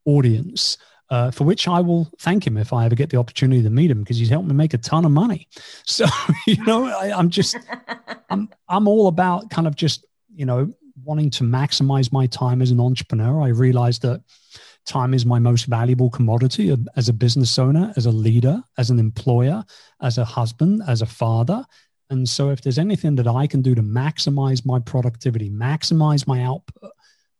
[0.04, 0.78] audience.
[1.10, 3.90] Uh, for which I will thank him if I ever get the opportunity to meet
[3.90, 5.48] him because he's helped me make a ton of money.
[5.86, 6.04] So
[6.46, 7.56] you know, I, I'm just,
[8.30, 10.04] I'm, I'm all about kind of just
[10.34, 10.70] you know
[11.02, 13.40] wanting to maximize my time as an entrepreneur.
[13.40, 14.22] I realized that
[14.88, 18.98] time is my most valuable commodity as a business owner, as a leader, as an
[18.98, 19.64] employer,
[20.02, 21.64] as a husband, as a father,
[22.10, 26.42] and so, if there's anything that I can do to maximize my productivity, maximize my
[26.42, 26.92] output,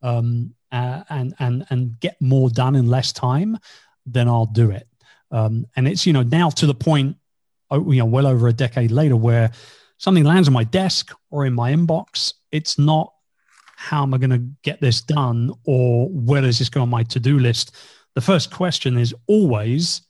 [0.03, 3.59] um, uh, and and and get more done in less time,
[4.05, 4.87] then I'll do it.
[5.31, 7.17] Um, and it's you know now to the point,
[7.71, 9.51] oh, you know, well over a decade later, where
[9.97, 13.15] something lands on my desk or in my inbox, it's not
[13.81, 17.05] how am I going to get this done or where does this go on my
[17.05, 17.77] to do list.
[18.17, 20.03] The first question is always,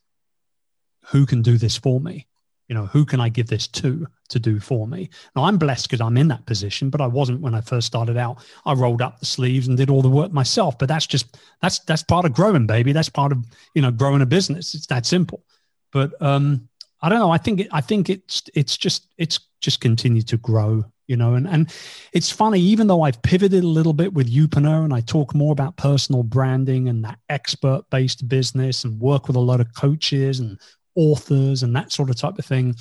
[1.08, 2.26] who can do this for me?
[2.68, 5.10] You know, who can I give this to to do for me?
[5.36, 8.16] Now I'm blessed because I'm in that position, but I wasn't when I first started
[8.16, 8.38] out.
[8.64, 10.78] I rolled up the sleeves and did all the work myself.
[10.78, 12.92] But that's just that's that's part of growing, baby.
[12.92, 14.74] That's part of you know growing a business.
[14.74, 15.44] It's that simple.
[15.92, 16.70] But um,
[17.02, 17.30] I don't know.
[17.30, 21.34] I think it, I think it's it's just it's just continued to grow, you know.
[21.34, 21.74] And and
[22.12, 25.52] it's funny, even though I've pivoted a little bit with Youpreneur and I talk more
[25.52, 30.38] about personal branding and that expert based business and work with a lot of coaches
[30.38, 30.60] and
[30.94, 32.76] authors and that sort of type of thing,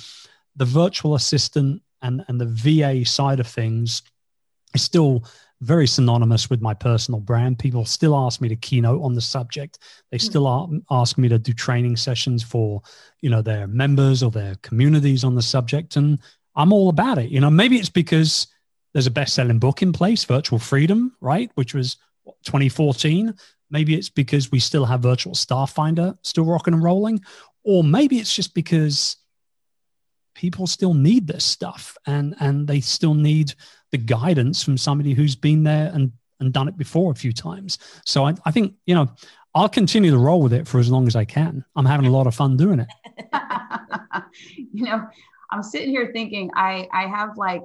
[0.56, 4.02] the virtual assistant and, and the VA side of things
[4.74, 5.24] is still
[5.60, 7.58] very synonymous with my personal brand.
[7.58, 9.78] People still ask me to keynote on the subject.
[10.10, 12.80] They still ask me to do training sessions for,
[13.20, 15.96] you know, their members or their communities on the subject.
[15.96, 16.20] And
[16.58, 17.30] I'm all about it.
[17.30, 18.48] You know, maybe it's because
[18.92, 21.50] there's a best-selling book in place, Virtual Freedom, right?
[21.54, 21.96] Which was
[22.44, 23.32] 2014.
[23.70, 27.20] Maybe it's because we still have Virtual Staff Finder still rocking and rolling,
[27.62, 29.16] or maybe it's just because
[30.34, 33.52] people still need this stuff and and they still need
[33.90, 37.78] the guidance from somebody who's been there and and done it before a few times
[38.04, 39.08] so i, I think you know
[39.52, 42.12] i'll continue to roll with it for as long as i can i'm having a
[42.12, 42.88] lot of fun doing it
[44.72, 45.08] you know
[45.50, 47.62] i'm sitting here thinking i i have like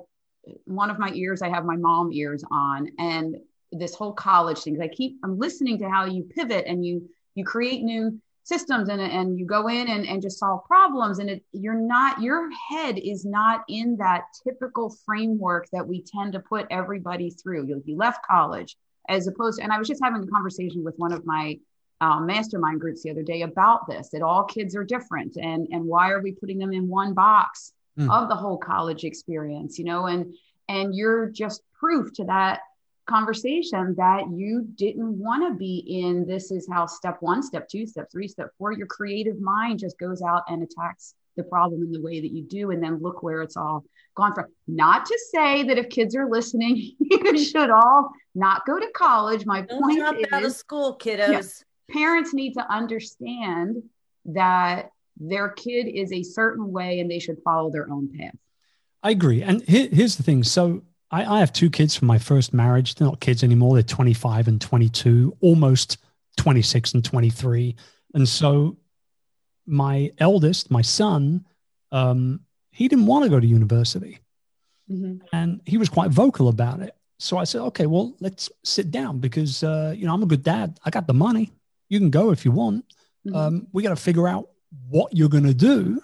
[0.66, 3.38] one of my ears i have my mom ears on and
[3.72, 7.44] this whole college thing i keep i'm listening to how you pivot and you you
[7.44, 11.44] create new systems and, and you go in and, and just solve problems and it,
[11.54, 16.68] you're not your head is not in that typical framework that we tend to put
[16.70, 17.66] everybody through.
[17.66, 18.76] You, you left college
[19.10, 21.58] as opposed to and i was just having a conversation with one of my
[22.02, 25.86] um, mastermind groups the other day about this that all kids are different and and
[25.86, 28.12] why are we putting them in one box mm.
[28.12, 30.06] of the whole college experience you know?
[30.06, 30.34] And
[30.70, 32.62] and you're just proof to that
[33.06, 37.86] conversation that you didn't want to be in this is how step one step two
[37.86, 41.92] step three step four your creative mind just goes out and attacks the problem in
[41.92, 43.84] the way that you do and then look where it's all
[44.16, 44.46] gone from.
[44.68, 49.46] Not to say that if kids are listening you should all not go to college.
[49.46, 51.32] My Don't point drop is out of school kiddos.
[51.32, 51.42] yeah,
[51.92, 53.84] parents need to understand
[54.26, 58.36] that their kid is a certain way and they should follow their own path
[59.04, 60.82] i agree and here's the thing so
[61.14, 62.96] I, I have two kids from my first marriage.
[62.96, 63.76] They're not kids anymore.
[63.76, 66.00] They're 25 and 22, almost
[66.38, 67.76] 26 and 23.
[68.16, 68.78] And so
[69.68, 71.46] my eldest, my son,
[71.92, 72.40] um,
[72.72, 74.20] he didn't want to go to university.
[74.90, 75.24] Mm-hmm.
[75.32, 76.96] And he was quite vocal about it.
[77.20, 80.44] So I said, okay, well, let's sit down because, uh, you know, I'm a good
[80.44, 80.80] dad.
[80.84, 81.52] I got the money.
[81.90, 82.86] You can go if you want.
[83.26, 83.36] Mm-hmm.
[83.36, 84.50] Um, we got to figure out
[84.90, 86.02] what you're going to do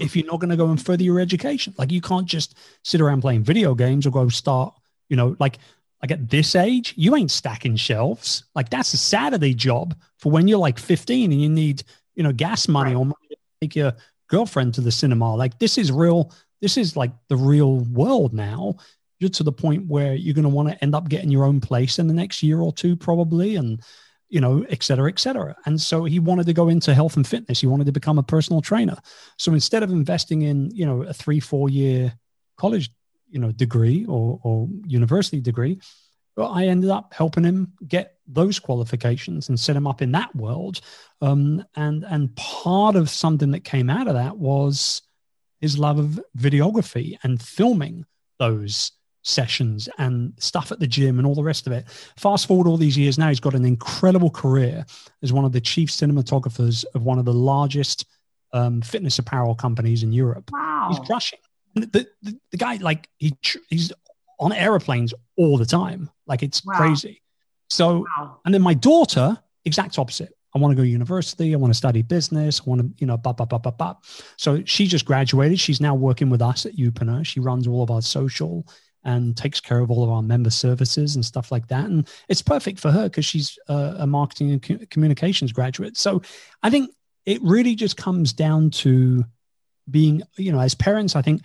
[0.00, 1.74] if you're not going to go and further your education.
[1.78, 4.74] Like you can't just sit around playing video games or go start,
[5.08, 5.58] you know, like
[6.02, 8.44] like at this age, you ain't stacking shelves.
[8.56, 11.84] Like that's a Saturday job for when you're like 15 and you need,
[12.16, 12.96] you know, gas money right.
[12.96, 13.92] or money to take your
[14.28, 15.36] girlfriend to the cinema.
[15.36, 16.32] Like this is real.
[16.60, 18.74] This is like the real world now.
[19.20, 21.60] You're to the point where you're going to want to end up getting your own
[21.60, 23.54] place in the next year or two, probably.
[23.54, 23.80] And
[24.32, 25.54] you know, et cetera, et cetera.
[25.66, 27.60] And so he wanted to go into health and fitness.
[27.60, 28.96] He wanted to become a personal trainer.
[29.36, 32.14] So instead of investing in, you know, a three, four year
[32.56, 32.90] college,
[33.28, 35.78] you know, degree or, or university degree,
[36.34, 40.34] well, I ended up helping him get those qualifications and set him up in that
[40.34, 40.80] world.
[41.20, 45.02] Um, and and part of something that came out of that was
[45.60, 48.06] his love of videography and filming
[48.38, 51.88] those sessions and stuff at the gym and all the rest of it.
[52.16, 54.84] Fast forward all these years now, he's got an incredible career
[55.22, 58.06] as one of the chief cinematographers of one of the largest
[58.52, 60.50] um, fitness apparel companies in Europe.
[60.52, 60.88] Wow.
[60.90, 61.38] He's crushing.
[61.74, 63.34] The, the, the, guy, like, he
[63.70, 63.92] he's
[64.38, 66.10] on airplanes all the time.
[66.26, 66.74] Like, it's wow.
[66.74, 67.22] crazy.
[67.70, 68.40] So, wow.
[68.44, 70.36] and then my daughter, exact opposite.
[70.54, 71.54] I want to go to university.
[71.54, 72.60] I want to study business.
[72.60, 73.96] I want to, you know, blah, blah, blah, blah, blah.
[74.36, 75.58] So she just graduated.
[75.58, 77.24] She's now working with us at Youpreneur.
[77.24, 78.66] She runs all of our social
[79.04, 81.86] and takes care of all of our member services and stuff like that.
[81.86, 85.96] And it's perfect for her because she's a, a marketing and communications graduate.
[85.96, 86.22] So
[86.62, 86.90] I think
[87.26, 89.24] it really just comes down to
[89.90, 91.42] being, you know, as parents, I think,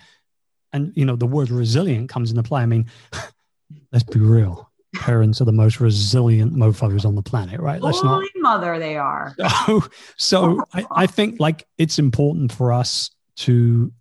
[0.72, 2.62] and, you know, the word resilient comes into play.
[2.62, 2.86] I mean,
[3.92, 4.70] let's be real.
[4.94, 7.80] Parents are the most resilient mofos on the planet, right?
[7.80, 8.42] Let's Holy not.
[8.42, 9.34] mother, they are.
[9.66, 9.84] So,
[10.16, 13.92] so I, I think like it's important for us to,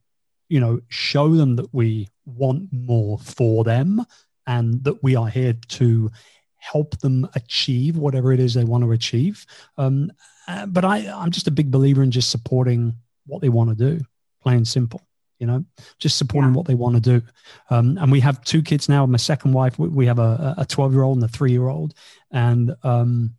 [0.49, 4.05] you know, show them that we want more for them
[4.45, 6.11] and that we are here to
[6.57, 9.45] help them achieve whatever it is they want to achieve.
[9.77, 10.11] Um,
[10.47, 12.93] uh, but I, I'm just a big believer in just supporting
[13.25, 14.03] what they want to do,
[14.41, 15.01] plain simple.
[15.39, 15.65] You know,
[15.99, 16.57] just supporting yeah.
[16.57, 17.25] what they want to do.
[17.69, 19.05] Um, and we have two kids now.
[19.05, 21.93] My second wife, we have a 12 year old and a three year old.
[22.31, 23.35] And um,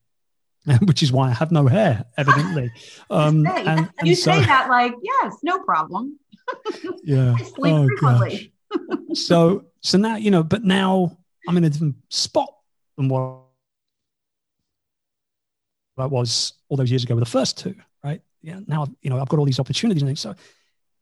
[0.85, 2.70] which is why I have no hair, evidently.
[3.11, 6.18] Um, Hey, and, and you so- say that like, yes, no problem.
[7.03, 7.35] yeah.
[7.37, 8.53] I sleep Oh, frequently.
[9.14, 12.49] So so now you know but now i'm in a different spot
[12.97, 13.43] than what
[15.97, 19.21] I was all those years ago with the first two right yeah now you know
[19.21, 20.35] i've got all these opportunities and things so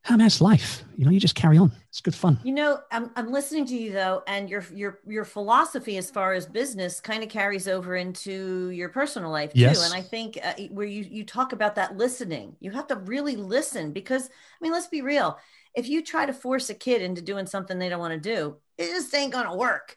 [0.07, 3.11] how that's life you know you just carry on it's good fun You know, I'm,
[3.15, 7.23] I'm listening to you though, and your your your philosophy as far as business kind
[7.23, 9.59] of carries over into your personal life too.
[9.59, 9.83] Yes.
[9.83, 13.35] And I think uh, where you you talk about that listening, you have to really
[13.35, 15.37] listen because I mean, let's be real.
[15.77, 18.57] If you try to force a kid into doing something they don't want to do,
[18.77, 19.95] it just ain't gonna work.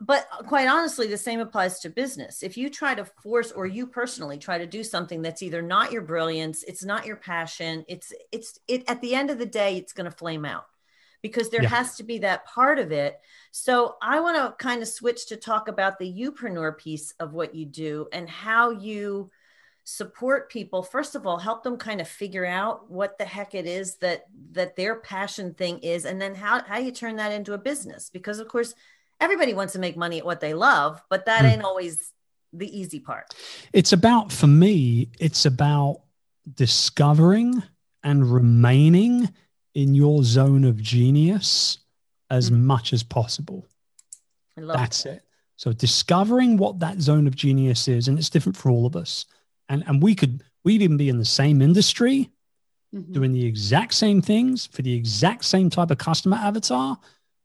[0.00, 2.42] But uh, quite honestly, the same applies to business.
[2.44, 5.92] If you try to force, or you personally try to do something that's either not
[5.92, 9.76] your brilliance, it's not your passion, it's it's it at the end of the day,
[9.78, 10.66] it's going to flame out
[11.22, 11.68] because there Yeah.
[11.68, 13.18] has to be that part of it.
[13.52, 17.54] So I want to kind of switch to talk about the youpreneur piece of what
[17.54, 19.30] you do and how you
[19.84, 20.82] support people.
[20.82, 24.26] First of all, help them kind of figure out what the heck it is that
[24.52, 28.10] that their passion thing is, and then how how you turn that into a business.
[28.10, 28.74] Because of course,
[29.20, 31.46] everybody wants to make money at what they love, but that Hmm.
[31.46, 32.12] ain't always
[32.52, 33.34] the easy part.
[33.72, 36.02] it's about for me it's about
[36.54, 37.62] discovering
[38.04, 39.32] and remaining
[39.74, 41.78] in your zone of genius
[42.30, 42.60] as Mhm.
[42.64, 43.66] much as possible
[44.58, 45.22] I love That's it.
[45.56, 49.24] So discovering what that zone of genius is, and it's different for all of us.
[49.68, 52.30] And and we could we'd even be in the same industry,
[52.94, 53.12] Mhm.
[53.12, 56.98] doing the exact same things for the exact same type of customer avatar,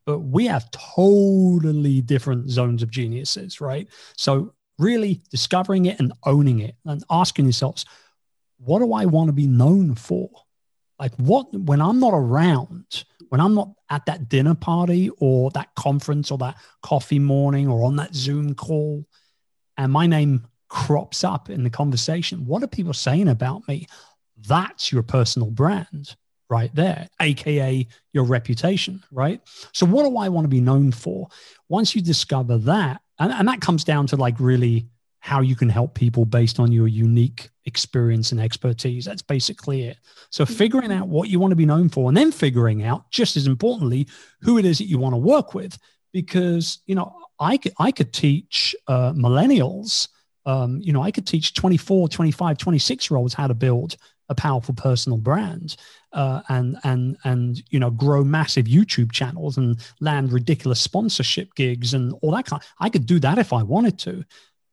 [0.06, 3.88] but we have totally different zones of geniuses, right?
[4.18, 7.86] So really discovering it and owning it and asking yourselves,
[8.58, 10.30] what do I want to be known for?
[11.00, 15.74] Like what when I'm not around, when I'm not at that dinner party or that
[15.76, 19.06] conference or that coffee morning or on that Zoom call,
[19.78, 23.88] and my name crops up in the conversation, what are people saying about me?
[24.48, 26.16] That's your personal brand
[26.50, 29.42] right there, AKA your reputation, right?
[29.74, 31.28] So, what do I want to be known for?
[31.70, 34.88] Once you discover that, and, and that comes down to like really
[35.20, 39.06] how you can help people based on your unique experience and expertise.
[39.06, 39.98] That's basically it.
[40.30, 43.36] So, figuring out what you want to be known for, and then figuring out, just
[43.38, 44.08] as importantly,
[44.42, 45.78] who it is that you want to work with.
[46.14, 50.08] Because, you know, I could, I could teach uh, millennials,
[50.48, 53.98] um, you know, I could teach 24, 25, 26 year olds how to build
[54.30, 55.78] a powerful personal brand
[56.14, 61.94] uh, and and and you know grow massive YouTube channels and land ridiculous sponsorship gigs
[61.94, 62.62] and all that kind.
[62.80, 64.26] I could do that if I wanted to,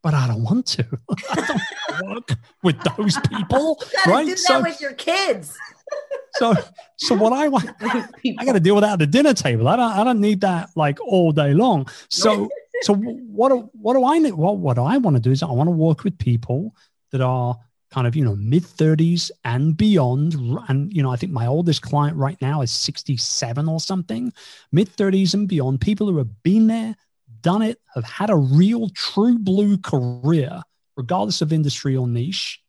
[0.02, 0.86] but I don't want to.
[1.30, 1.58] I
[1.98, 2.30] don't work
[2.62, 4.26] with those people, You right?
[4.26, 5.56] do that So, with your kids.
[6.34, 6.54] so
[6.96, 9.68] so what I want, I got to deal with that at the dinner table.
[9.68, 11.86] I don't I don't need that like all day long.
[12.10, 12.48] So
[12.82, 14.34] so what do, what do I need?
[14.34, 16.74] Well, what I want to do is I want to work with people
[17.12, 17.56] that are
[17.94, 20.34] kind of you know mid 30s and beyond
[20.68, 24.32] and you know i think my oldest client right now is 67 or something
[24.72, 26.96] mid 30s and beyond people who have been there
[27.40, 30.60] done it have had a real true blue career
[30.96, 32.60] regardless of industry or niche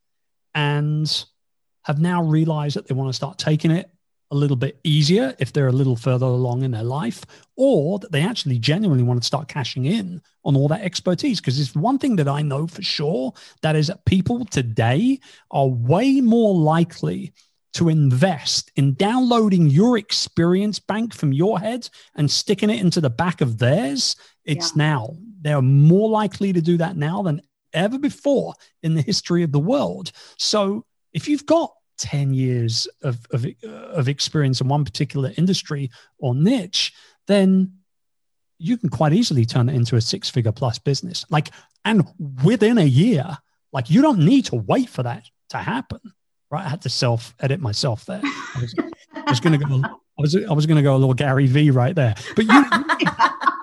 [0.54, 1.24] and
[1.82, 3.90] have now realized that they want to start taking it
[4.30, 7.24] a little bit easier if they're a little further along in their life,
[7.56, 11.40] or that they actually genuinely want to start cashing in on all that expertise.
[11.40, 15.68] Because it's one thing that I know for sure that is that people today are
[15.68, 17.32] way more likely
[17.74, 23.10] to invest in downloading your experience bank from your head and sticking it into the
[23.10, 24.16] back of theirs.
[24.44, 25.16] It's now.
[25.42, 27.42] They're more likely to do that now than
[27.74, 30.12] ever before in the history of the world.
[30.38, 36.34] So if you've got 10 years of, of, of experience in one particular industry or
[36.34, 36.92] niche,
[37.26, 37.72] then
[38.58, 41.24] you can quite easily turn it into a six figure plus business.
[41.30, 41.50] Like,
[41.84, 42.06] and
[42.44, 43.38] within a year,
[43.72, 46.00] like you don't need to wait for that to happen.
[46.50, 46.64] Right.
[46.64, 48.20] I had to self edit myself there.
[48.22, 48.74] I was,
[49.28, 51.70] was going to go, I was, I was going to go a little Gary V
[51.70, 52.64] right there, but you,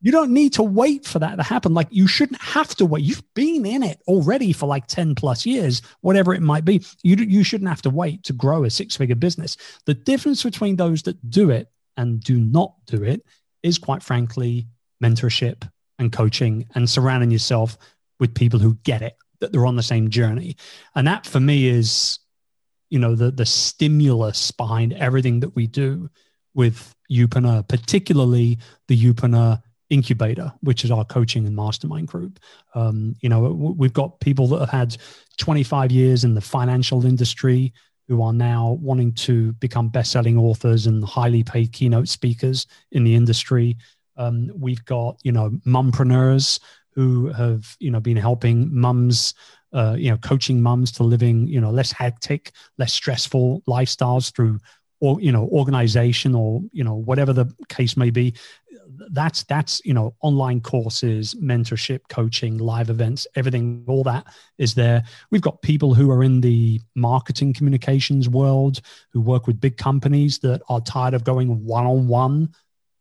[0.00, 1.74] you don't need to wait for that to happen.
[1.74, 3.04] Like you shouldn't have to wait.
[3.04, 6.84] You've been in it already for like 10 plus years, whatever it might be.
[7.02, 9.56] You, you shouldn't have to wait to grow a six figure business.
[9.84, 13.24] The difference between those that do it and do not do it
[13.62, 14.66] is quite frankly
[15.02, 15.68] mentorship
[15.98, 17.76] and coaching and surrounding yourself
[18.18, 20.56] with people who get it, that they're on the same journey.
[20.94, 22.18] And that for me is,
[22.88, 26.08] you know, the, the stimulus behind everything that we do
[26.54, 28.58] with Youpreneur, particularly
[28.88, 32.38] the Youpreneur incubator, which is our coaching and mastermind group.
[32.74, 34.96] Um, you know, we've got people that have had
[35.38, 37.72] 25 years in the financial industry
[38.08, 43.14] who are now wanting to become best-selling authors and highly paid keynote speakers in the
[43.14, 43.76] industry.
[44.16, 46.60] Um, we've got, you know, mumpreneurs
[46.92, 49.34] who have, you know, been helping mums
[49.72, 54.58] uh, you know, coaching mums to living, you know, less hectic, less stressful lifestyles through,
[55.00, 58.34] or you know, organization or you know, whatever the case may be.
[59.10, 64.26] That's that's you know, online courses, mentorship, coaching, live events, everything, all that
[64.58, 65.02] is there.
[65.30, 68.80] We've got people who are in the marketing communications world
[69.12, 72.54] who work with big companies that are tired of going one on one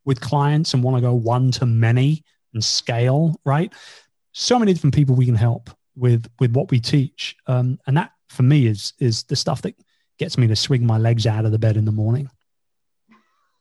[0.06, 2.24] with clients and want to go one to many
[2.54, 3.39] and scale.
[3.45, 3.74] Right?
[4.32, 8.12] So many different people we can help with with what we teach, um, and that
[8.30, 9.76] for me is is the stuff that
[10.18, 12.30] gets me to swing my legs out of the bed in the morning.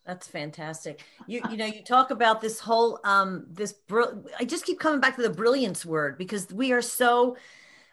[0.08, 1.04] That's fantastic.
[1.26, 5.00] You you know you talk about this whole um this br- I just keep coming
[5.00, 7.36] back to the brilliance word because we are so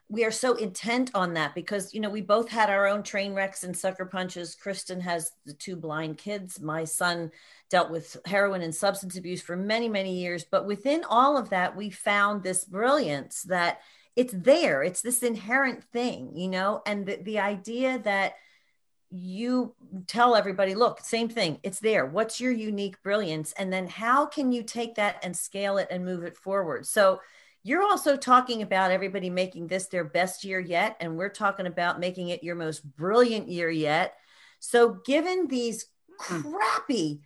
[0.07, 3.33] we are so intent on that because you know we both had our own train
[3.33, 4.55] wrecks and sucker punches.
[4.55, 6.61] Kristen has the two blind kids.
[6.61, 7.31] My son
[7.69, 11.75] dealt with heroin and substance abuse for many many years, but within all of that
[11.75, 13.81] we found this brilliance that
[14.15, 18.35] it's there it's this inherent thing you know and the, the idea that
[19.11, 19.75] you
[20.07, 22.05] tell everybody look same thing it's there.
[22.05, 23.53] What's your unique brilliance?
[23.53, 26.85] And then how can you take that and scale it and move it forward?
[26.85, 27.21] So
[27.63, 31.99] you're also talking about everybody making this their best year yet and we're talking about
[31.99, 34.15] making it your most brilliant year yet.
[34.59, 35.85] So given these
[36.19, 36.41] hmm.
[36.41, 37.21] crappy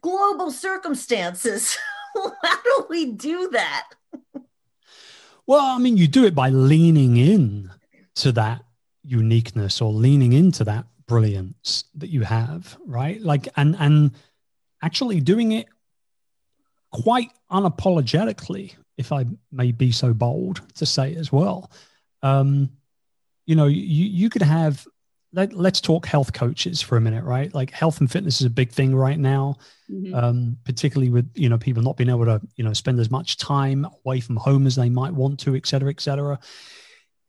[0.00, 1.76] global circumstances
[2.42, 3.88] how do we do that?
[5.46, 7.70] Well, I mean, you do it by leaning in
[8.16, 8.64] to that
[9.02, 13.20] uniqueness or leaning into that brilliance that you have, right?
[13.20, 14.12] Like, and and
[14.82, 15.66] actually doing it
[16.92, 21.70] quite unapologetically, if I may be so bold to say as well.
[22.22, 22.70] Um,
[23.46, 24.86] you know, you you could have
[25.32, 27.52] let, us talk health coaches for a minute, right?
[27.52, 29.56] Like health and fitness is a big thing right now,
[29.90, 30.14] mm-hmm.
[30.14, 33.36] um, particularly with you know people not being able to you know spend as much
[33.36, 36.38] time away from home as they might want to, et cetera, et cetera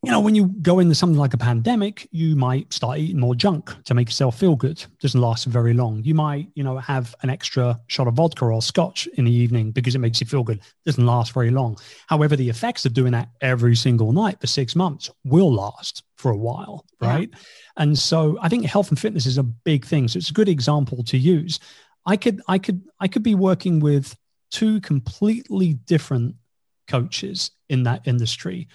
[0.06, 3.34] you know, when you go into something like a pandemic, you might start eating more
[3.34, 4.80] junk to make yourself feel good.
[4.80, 6.04] It doesn't last very long.
[6.04, 9.72] You might, you know, have an extra shot of vodka or scotch in the evening
[9.72, 10.58] because it makes you feel good.
[10.58, 11.78] It doesn't last very long.
[12.08, 16.32] However, the effects of doing that every single night for six months will last for
[16.32, 17.30] a while, right?
[17.32, 17.40] Yeah.
[17.78, 20.08] And so I think health and fitness is a big thing.
[20.08, 21.60] So it's a good example to use.
[22.06, 24.16] I could, I could, I could be working with
[24.52, 26.36] two completely different
[26.88, 28.68] coaches in that industry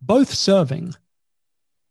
[0.00, 0.94] both serving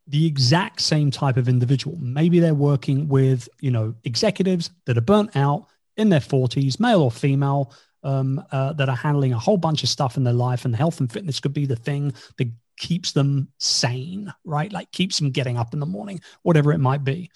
[0.07, 1.97] the exact same type of individual.
[1.99, 7.01] Maybe they're working with, you know, executives that are burnt out in their 40s, male
[7.01, 10.63] or female, um, uh, that are handling a whole bunch of stuff in their life,
[10.63, 14.71] and health and fitness could be the thing that keeps them sane, right?
[14.71, 17.31] Like keeps them getting up in the morning, whatever it might be.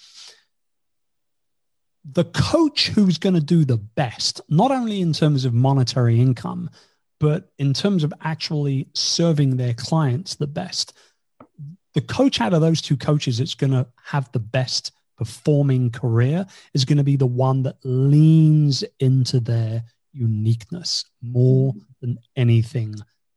[2.04, 6.70] The coach who's going to do the best, not only in terms of monetary income,
[7.22, 10.92] but in terms of actually serving their clients the best,
[11.94, 16.44] the coach out of those two coaches that's going to have the best performing career
[16.74, 22.92] is going to be the one that leans into their uniqueness more than anything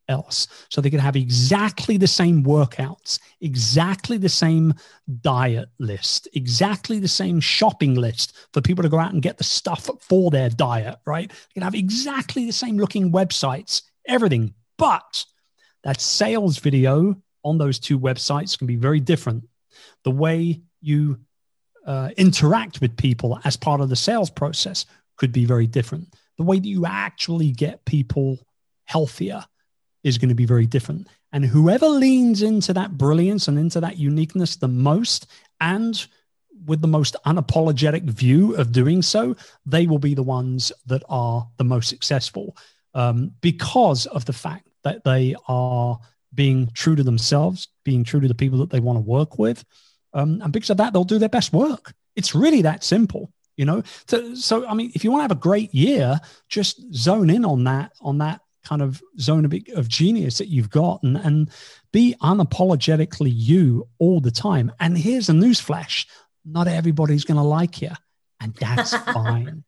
[0.08, 0.48] else.
[0.70, 4.74] So they could have exactly the same workouts, exactly the same
[5.22, 9.44] diet list, exactly the same shopping list for people to go out and get the
[9.44, 11.30] stuff for their diet, right?
[11.30, 14.54] They can have exactly the same looking websites, everything.
[14.78, 15.26] But
[15.84, 19.48] that sales video on those two websites can be very different.
[20.04, 21.20] The way you
[21.86, 24.86] uh, interact with people as part of the sales process
[25.18, 26.14] could be very different.
[26.38, 28.40] The way that you actually get people
[28.86, 29.46] healthier
[30.06, 31.08] is going to be very different.
[31.34, 35.26] And whoever leans into that brilliance and into that uniqueness the most,
[35.60, 36.06] and
[36.66, 39.36] with the most unapologetic view of doing so,
[39.66, 42.56] they will be the ones that are the most successful
[42.94, 46.00] um, because of the fact that they are
[46.36, 49.66] being true to themselves, being true to the people that they want to work with.
[50.14, 51.94] Um, and because of that, they'll do their best work.
[52.16, 55.32] It's really that simple you know so, so i mean if you want to have
[55.32, 59.88] a great year just zone in on that on that kind of zone of, of
[59.88, 61.50] genius that you've got and, and
[61.94, 64.72] be unapologetically you all the time.
[64.80, 66.06] And here's a newsflash
[66.48, 67.92] not everybody's going to like you,
[68.40, 69.64] and that's fine.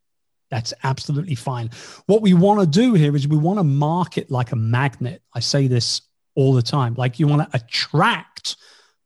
[0.49, 1.71] That's absolutely fine.
[2.05, 5.21] What we want to do here is we want to market like a magnet.
[5.33, 6.01] I say this
[6.35, 6.93] all the time.
[6.93, 8.55] Like you want to attract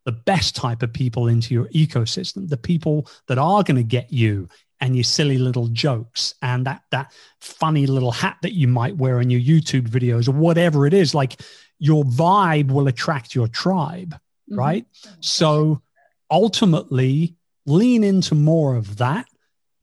[0.05, 4.11] the best type of people into your ecosystem, the people that are going to get
[4.11, 4.49] you
[4.81, 9.21] and your silly little jokes and that that funny little hat that you might wear
[9.21, 11.41] in your YouTube videos or whatever it is like
[11.79, 14.59] your vibe will attract your tribe mm-hmm.
[14.59, 14.85] right
[15.19, 15.81] so
[16.29, 19.27] ultimately lean into more of that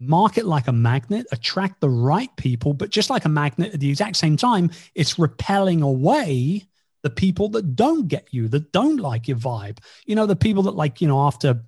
[0.00, 3.90] market like a magnet attract the right people but just like a magnet at the
[3.90, 6.68] exact same time it's repelling away
[7.02, 9.78] the people that don't get you, that don't like your vibe.
[10.06, 11.62] You know, the people that like, you know, after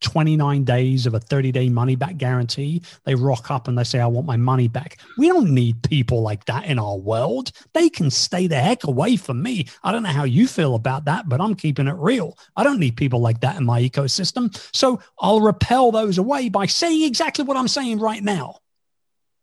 [0.00, 4.00] 29 days of a 30 day money back guarantee, they rock up and they say,
[4.00, 4.98] I want my money back.
[5.16, 7.52] We don't need people like that in our world.
[7.74, 9.66] They can stay the heck away from me.
[9.82, 12.38] I don't know how you feel about that, but I'm keeping it real.
[12.56, 14.56] I don't need people like that in my ecosystem.
[14.74, 18.58] So I'll repel those away by saying exactly what I'm saying right now.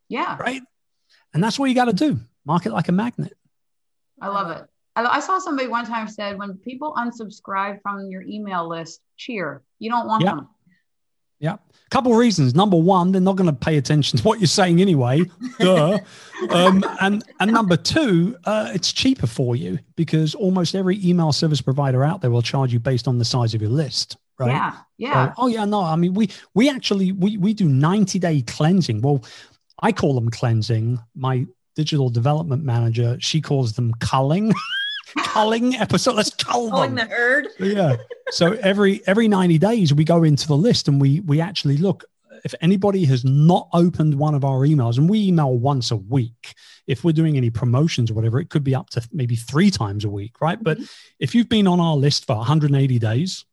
[0.08, 0.38] Yeah.
[0.38, 0.62] Right.
[1.34, 3.34] And that's what you got to do market like a magnet.
[4.22, 4.66] I love it.
[4.96, 9.62] I saw somebody one time said when people unsubscribe from your email list, cheer.
[9.80, 10.36] You don't want yeah.
[10.36, 10.50] them.
[11.40, 11.54] Yeah.
[11.54, 12.56] A couple of reasons.
[12.56, 15.24] Number one, they're not going to pay attention to what you're saying anyway.
[15.60, 16.00] Duh.
[16.50, 21.62] Um, and and number two, uh, it's cheaper for you because almost every email service
[21.62, 24.18] provider out there will charge you based on the size of your list.
[24.38, 24.52] Right.
[24.52, 24.76] Yeah.
[24.98, 25.28] Yeah.
[25.28, 25.64] So, oh yeah.
[25.64, 25.82] No.
[25.82, 29.02] I mean, we we actually we we do 90 day cleansing.
[29.02, 29.24] Well,
[29.82, 31.00] I call them cleansing.
[31.16, 34.54] My digital development manager, she calls them culling.
[35.18, 36.16] culling episode.
[36.16, 37.08] Let's cull Culling them.
[37.08, 37.48] the herd.
[37.60, 37.98] yeah.
[38.30, 42.06] So every every 90 days we go into the list and we we actually look
[42.44, 46.54] if anybody has not opened one of our emails and we email once a week
[46.88, 50.06] if we're doing any promotions or whatever it could be up to maybe three times
[50.06, 50.86] a week right but mm-hmm.
[51.20, 53.46] if you've been on our list for 180 days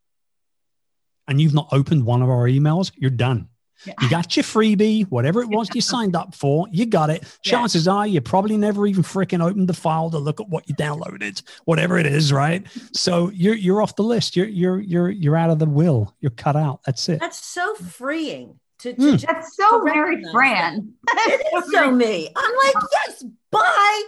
[1.28, 3.48] and you've not opened one of our emails you're done
[3.85, 3.95] Yeah.
[4.01, 7.24] you got your freebie, whatever it was you signed up for, you got it.
[7.43, 10.74] Chances are you probably never even freaking opened the file to look at what you
[10.76, 12.66] downloaded, whatever it is, right?
[12.95, 14.37] So you're you're off the list.
[14.37, 16.14] You're you're you're you're out of the will.
[16.20, 16.80] You're cut out.
[16.87, 17.20] That's it.
[17.20, 19.12] That's so freeing to, to Mm.
[19.12, 20.93] just That's so To Mary Fran.
[21.09, 22.28] it is so me.
[22.37, 24.03] I'm like, yes, bye.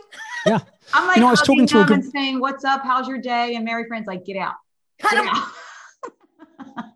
[0.46, 0.58] Yeah.
[0.92, 2.82] I'm like You know, I was talking to a good- and saying, "What's up?
[2.84, 4.54] How's your day?" And Mary Fran's like, "Get out,
[5.00, 5.38] Kind get of
[6.68, 6.92] out."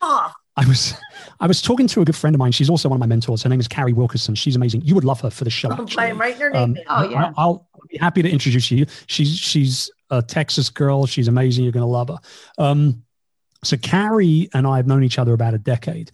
[0.00, 0.34] off.
[0.56, 0.94] I was
[1.40, 2.52] I was talking to a good friend of mine.
[2.52, 3.42] She's also one of my mentors.
[3.42, 4.34] Her name is Carrie Wilkerson.
[4.34, 4.82] She's amazing.
[4.82, 5.70] You would love her for the show.
[5.70, 6.76] I'm writing her name Um.
[6.88, 7.24] Oh, yeah.
[7.24, 8.86] I- I'll, I'll be happy to introduce you.
[9.06, 11.06] She's she's a Texas girl.
[11.06, 11.64] She's amazing.
[11.64, 12.18] You're going to love her.
[12.58, 13.02] Um,
[13.64, 16.12] so Carrie and I have known each other about a decade,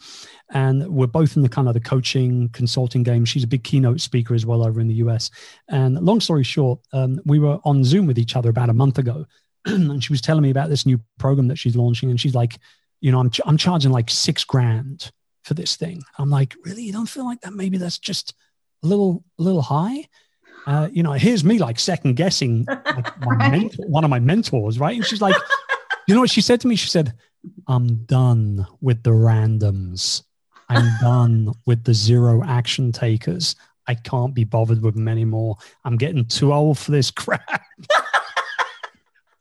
[0.53, 3.25] and we're both in the kind of the coaching consulting game.
[3.25, 5.31] She's a big keynote speaker as well over in the US.
[5.69, 8.99] And long story short, um, we were on Zoom with each other about a month
[8.99, 9.27] ago,
[9.67, 12.57] and she was telling me about this new program that she's launching, and she's like,
[13.01, 15.11] you know, I'm ch- I'm charging like six grand
[15.45, 16.03] for this thing.
[16.19, 16.83] I'm like, really?
[16.83, 17.53] You don't feel like that?
[17.55, 18.35] Maybe that's just
[18.83, 20.07] a little a little high.
[20.67, 23.53] Uh, you know, here's me like second guessing like, my Right.
[23.53, 24.97] mentor, one of my mentors, right?
[24.97, 25.35] And she's like,
[26.07, 26.77] you know what she said to me?
[26.77, 27.15] She said,
[27.67, 30.23] I'm done with the randoms.
[30.69, 33.57] I'm done with the zero action takers.
[33.89, 35.57] I can't be bothered with them anymore.
[35.85, 37.63] I'm getting too old for this crap.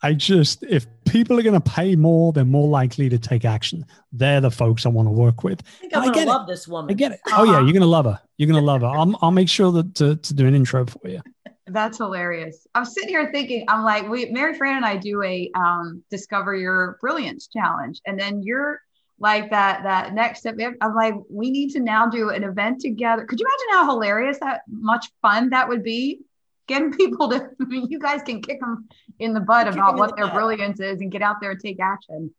[0.02, 3.86] I just, if people are going to pay more, they're more likely to take action.
[4.14, 5.62] They're the folks I want to work with.
[5.62, 6.32] I think I'm I gonna get it.
[6.32, 6.92] love this woman.
[6.92, 7.20] I get it.
[7.34, 7.64] Oh yeah, Uh-huh.
[7.66, 8.20] you're gonna love her.
[8.38, 8.88] You're gonna love her.
[9.00, 11.22] I'll, I'll make sure that to, to do an intro for you.
[11.68, 12.66] That's hilarious.
[12.74, 16.56] I'm sitting here thinking, I'm like, we, Mary Fran and I do a um, discover
[16.56, 18.82] your brilliance challenge, and then you're
[19.20, 20.58] like that that next step.
[20.82, 23.26] I'm like, we need to now do an event together.
[23.26, 26.22] Could you imagine how hilarious that much fun that would be?
[26.68, 28.88] Getting people to, I mean, you guys can kick them
[29.20, 30.34] in the butt about what the their butt.
[30.36, 32.32] brilliance is and get out there and take action.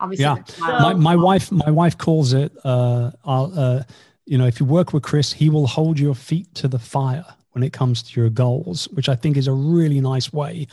[0.00, 0.36] Obviously, Yeah.
[0.60, 2.52] my- My, my wife, my wife calls it.
[2.64, 3.82] Uh, I'll, uh,
[4.26, 7.24] you know, if you work with Chris, he will hold your feet to the fire
[7.52, 10.66] when it comes to your goals, which I think is a really nice way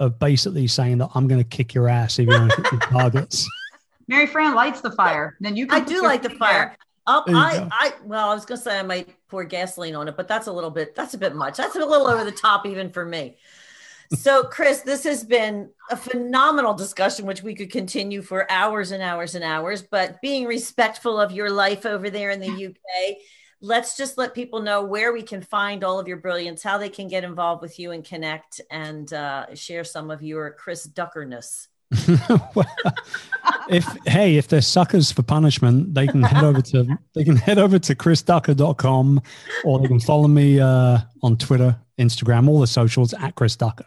[0.00, 2.80] of basically saying that I'm going to kick your ass if you don't hit your
[2.90, 3.46] targets.
[4.08, 5.36] Mary Fran lights the fire.
[5.40, 6.76] Then you can I do like the fire.
[7.06, 7.68] Up, There I, go.
[7.70, 10.52] I, well, I was gonna say I might pour gasoline on it, but that's a
[10.52, 11.56] little bit, that's a bit much.
[11.58, 13.36] That's a little over the top even for me.
[14.12, 19.02] So, Chris, this has been a phenomenal discussion, which we could continue for hours and
[19.02, 19.82] hours and hours.
[19.82, 23.16] But being respectful of your life over there in the UK,
[23.60, 26.88] let's just let people know where we can find all of your brilliance, how they
[26.90, 31.68] can get involved with you and connect, and uh, share some of your Chris Duckerness.
[32.54, 32.66] Well,
[33.68, 37.58] if hey, if they're suckers for punishment, they can head over to they can head
[37.58, 39.22] over to chrisducker.com
[39.64, 43.86] or they can follow me uh, on Twitter, Instagram, all the socials at Chris Ducker.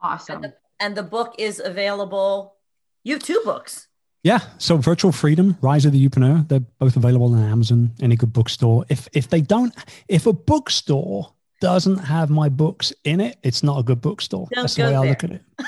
[0.00, 0.46] Awesome.
[0.80, 2.56] And the book is available.
[3.04, 3.88] You have two books.
[4.22, 4.40] Yeah.
[4.58, 8.84] So Virtual Freedom, Rise of the Youpreneur, they're both available on Amazon, any good bookstore.
[8.88, 9.74] If if they don't,
[10.08, 14.48] if a bookstore doesn't have my books in it, it's not a good bookstore.
[14.52, 15.42] Don't That's the go way I look at it.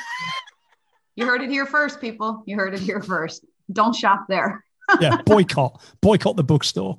[1.19, 2.45] You heard it here first, people.
[2.47, 3.45] You heard it here first.
[3.73, 4.65] Don't shop there.
[5.03, 5.83] Yeah, boycott.
[6.01, 6.99] boycott the bookstore.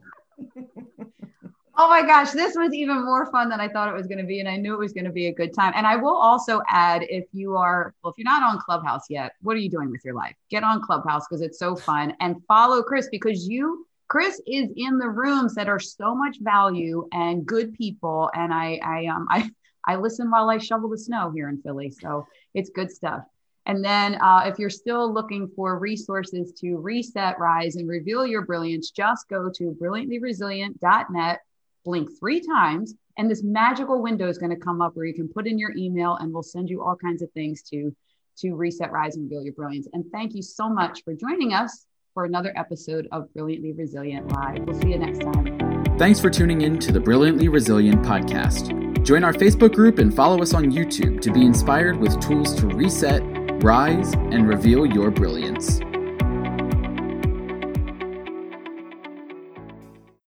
[1.75, 4.25] Oh my gosh, this was even more fun than I thought it was going to
[4.25, 4.41] be.
[4.41, 5.73] And I knew it was going to be a good time.
[5.75, 9.31] And I will also add if you are, well, if you're not on Clubhouse yet,
[9.41, 10.35] what are you doing with your life?
[10.51, 14.99] Get on Clubhouse because it's so fun and follow Chris because you, Chris is in
[14.99, 18.29] the rooms that are so much value and good people.
[18.35, 19.49] And I, I, um, I,
[19.87, 21.89] I listen while I shovel the snow here in Philly.
[21.89, 23.23] So it's good stuff.
[23.69, 28.41] And then uh, if you're still looking for resources to reset, rise, and reveal your
[28.41, 31.39] brilliance, just go to brilliantlyresilient.net,
[31.85, 35.29] blink three times, and this magical window is going to come up where you can
[35.29, 37.95] put in your email and we'll send you all kinds of things to
[38.37, 39.87] to reset, rise, and reveal your brilliance.
[39.93, 44.65] And thank you so much for joining us for another episode of Brilliantly Resilient Live.
[44.65, 45.97] We'll see you next time.
[45.99, 48.89] Thanks for tuning in to the Brilliantly Resilient podcast.
[49.03, 52.67] Join our Facebook group and follow us on YouTube to be inspired with tools to
[52.67, 53.21] reset,
[53.63, 55.81] rise, and reveal your brilliance.